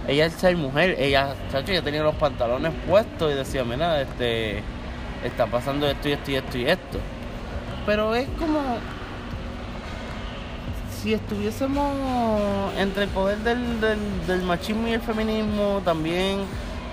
[0.06, 4.62] Ella es ser mujer, ella, chacho, ya tenía los pantalones puestos y decía, mira, este,
[5.24, 6.98] está pasando esto y esto y esto y esto.
[7.86, 8.60] Pero es como
[11.04, 11.92] si estuviésemos
[12.78, 13.78] entre el poder del,
[14.26, 16.38] del, machismo y el feminismo también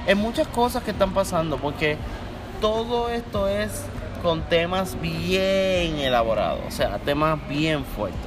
[0.06, 1.96] en muchas cosas que están pasando porque
[2.60, 3.86] todo esto es
[4.22, 8.20] con temas bien elaborados o sea temas bien fuertes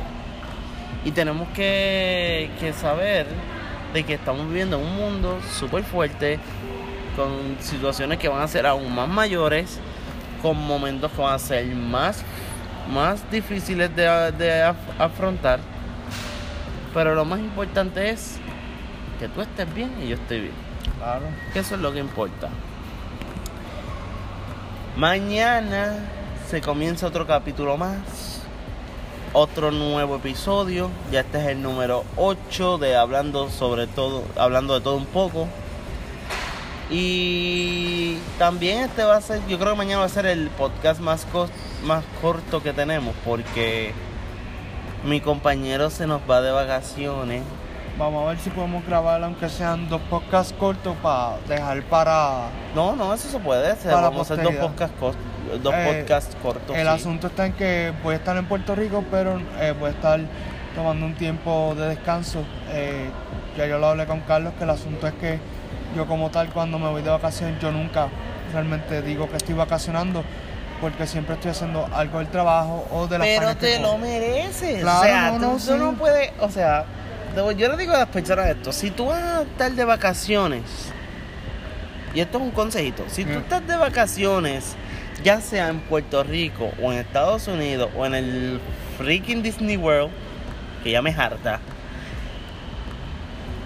[1.04, 3.26] y tenemos que, que saber
[3.92, 6.38] de que estamos viviendo en un mundo súper fuerte
[7.14, 9.78] con situaciones que van a ser aún más mayores
[10.40, 12.24] con momentos que van a ser más
[12.90, 15.73] más difíciles de, de af- afrontar.
[16.94, 18.36] Pero lo más importante es
[19.18, 20.54] que tú estés bien y yo esté bien.
[20.98, 21.26] Claro.
[21.52, 22.48] Que eso es lo que importa.
[24.96, 25.96] Mañana
[26.48, 28.42] se comienza otro capítulo más.
[29.32, 30.90] Otro nuevo episodio.
[31.10, 35.48] Ya este es el número 8 de hablando sobre todo, hablando de todo un poco.
[36.90, 41.00] Y también este va a ser, yo creo que mañana va a ser el podcast
[41.00, 41.50] más, cos-
[41.82, 43.92] más corto que tenemos porque
[45.04, 47.42] mi compañero se nos va de vacaciones.
[47.98, 52.46] Vamos a ver si podemos grabar, aunque sean dos podcasts cortos, para dejar para.
[52.74, 53.92] No, no, eso se puede hacer.
[53.92, 54.90] Para Vamos a hacer dos posteridad.
[54.90, 56.76] podcasts, cos- dos Eh, podcasts cortos.
[56.76, 56.92] El sí.
[56.92, 60.18] asunto está en que voy a estar en Puerto Rico, pero eh, voy a estar
[60.74, 62.40] tomando un tiempo de descanso.
[62.70, 63.10] Eh,
[63.56, 65.38] ya yo lo hablé con Carlos, que el asunto es que
[65.94, 68.08] yo como tal cuando me voy de vacaciones, yo nunca
[68.52, 70.24] realmente digo que estoy vacacionando,
[70.80, 74.80] porque siempre estoy haciendo algo del trabajo o de las Pero que te lo mereces.
[74.82, 75.72] Claro, o sea, no, tú, no, tú sí.
[75.78, 76.84] no puedes, o sea,
[77.56, 80.62] yo le digo a las personas esto, si tú vas a estar de vacaciones,
[82.14, 83.42] y esto es un consejito, si tú Mm.
[83.42, 84.76] estás de vacaciones,
[85.24, 88.60] ya sea en Puerto Rico o en Estados Unidos o en el
[88.98, 90.12] freaking Disney World,
[90.82, 91.60] que ya me harta,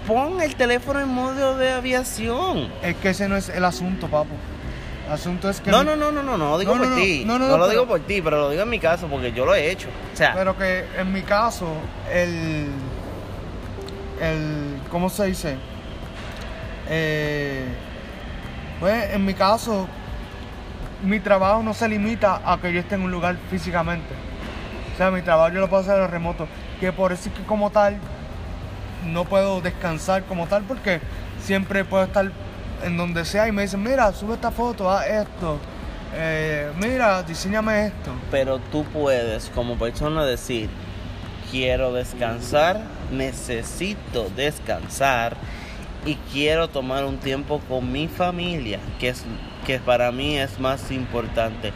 [0.07, 2.71] pon el teléfono en modo de aviación.
[2.81, 4.29] Es que ese no es el asunto, papo.
[5.11, 5.71] Asunto es que...
[5.71, 7.23] No, no, no, no, no, no, digo No, no, por no, ti.
[7.25, 9.07] no, No, no, no, lo pero- digo por ti, pero lo digo en mi caso
[9.07, 9.87] porque yo lo he hecho.
[10.13, 11.67] O sea, Pero que en mi caso,
[12.11, 12.67] el.
[14.21, 15.55] el ¿Cómo se dice?
[16.89, 17.65] Eh,
[18.79, 19.87] pues en mi caso,
[21.03, 24.13] mi trabajo no se limita a que yo esté en un lugar físicamente.
[24.93, 26.47] O sea, mi trabajo yo lo puedo hacer en remoto.
[26.79, 27.97] Que por eso es que como tal,
[29.05, 30.99] no puedo descansar como tal, porque
[31.41, 32.31] siempre puedo estar
[32.83, 35.59] en donde sea y me dicen, mira, sube esta foto, haz esto.
[36.15, 38.11] Eh, mira, diseñame esto.
[38.31, 40.69] pero tú puedes como persona decir,
[41.51, 45.37] quiero descansar, necesito descansar
[46.05, 49.23] y quiero tomar un tiempo con mi familia, que es
[49.65, 51.73] que para mí es más importante.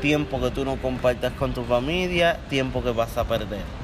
[0.00, 3.81] Tiempo que tú no compartas con tu familia, tiempo que vas a perder.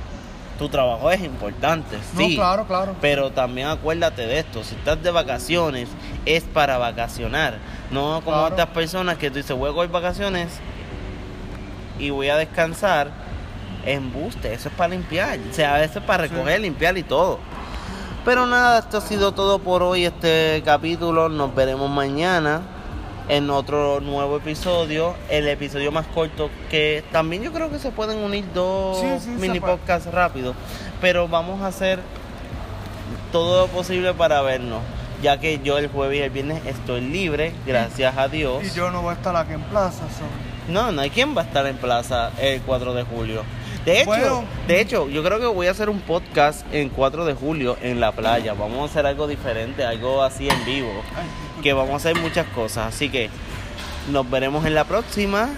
[0.59, 2.35] Tu trabajo es importante, No, sí.
[2.35, 2.97] claro, claro.
[3.01, 5.89] Pero también acuérdate de esto, si estás de vacaciones
[6.27, 7.59] es para vacacionar,
[7.93, 8.55] no como Claro.
[8.55, 10.49] otras personas que tú dices, voy a coger vacaciones
[12.01, 13.11] y voy a descansar,
[13.87, 16.31] embuste, eso es para limpiar, o sea, eso es para Sí.
[16.35, 17.39] recoger, limpiar y todo.
[18.25, 22.63] Pero nada, esto ha sido todo por hoy, este capítulo, nos veremos mañana
[23.29, 28.19] en otro nuevo episodio, el episodio más corto, que también yo creo que se pueden
[28.19, 30.57] unir dos Sí, mini podcasts rápidos,
[31.01, 32.01] pero vamos a hacer
[33.33, 34.81] todo lo posible para vernos,
[35.23, 38.65] ya que yo el jueves y el viernes estoy libre, gracias a Dios.
[38.65, 40.73] Y yo no voy a estar aquí en plaza, so.
[40.73, 43.43] No, no hay quien va a estar en plaza el 4 de julio.
[43.87, 44.45] De hecho, Bueno.
[44.67, 48.01] de hecho, yo creo que voy a hacer un podcast en 4 de julio en
[48.01, 48.53] la playa.
[48.53, 50.91] Vamos a hacer algo diferente, algo así en vivo.
[51.17, 51.25] Ay,
[51.63, 52.95] Que vamos a hacer muchas cosas.
[52.95, 53.31] Así que
[54.11, 55.49] nos veremos en la próxima.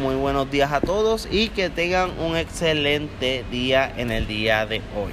[0.00, 4.78] Muy buenos días a todos y que tengan un excelente día en el día de
[4.96, 5.12] hoy.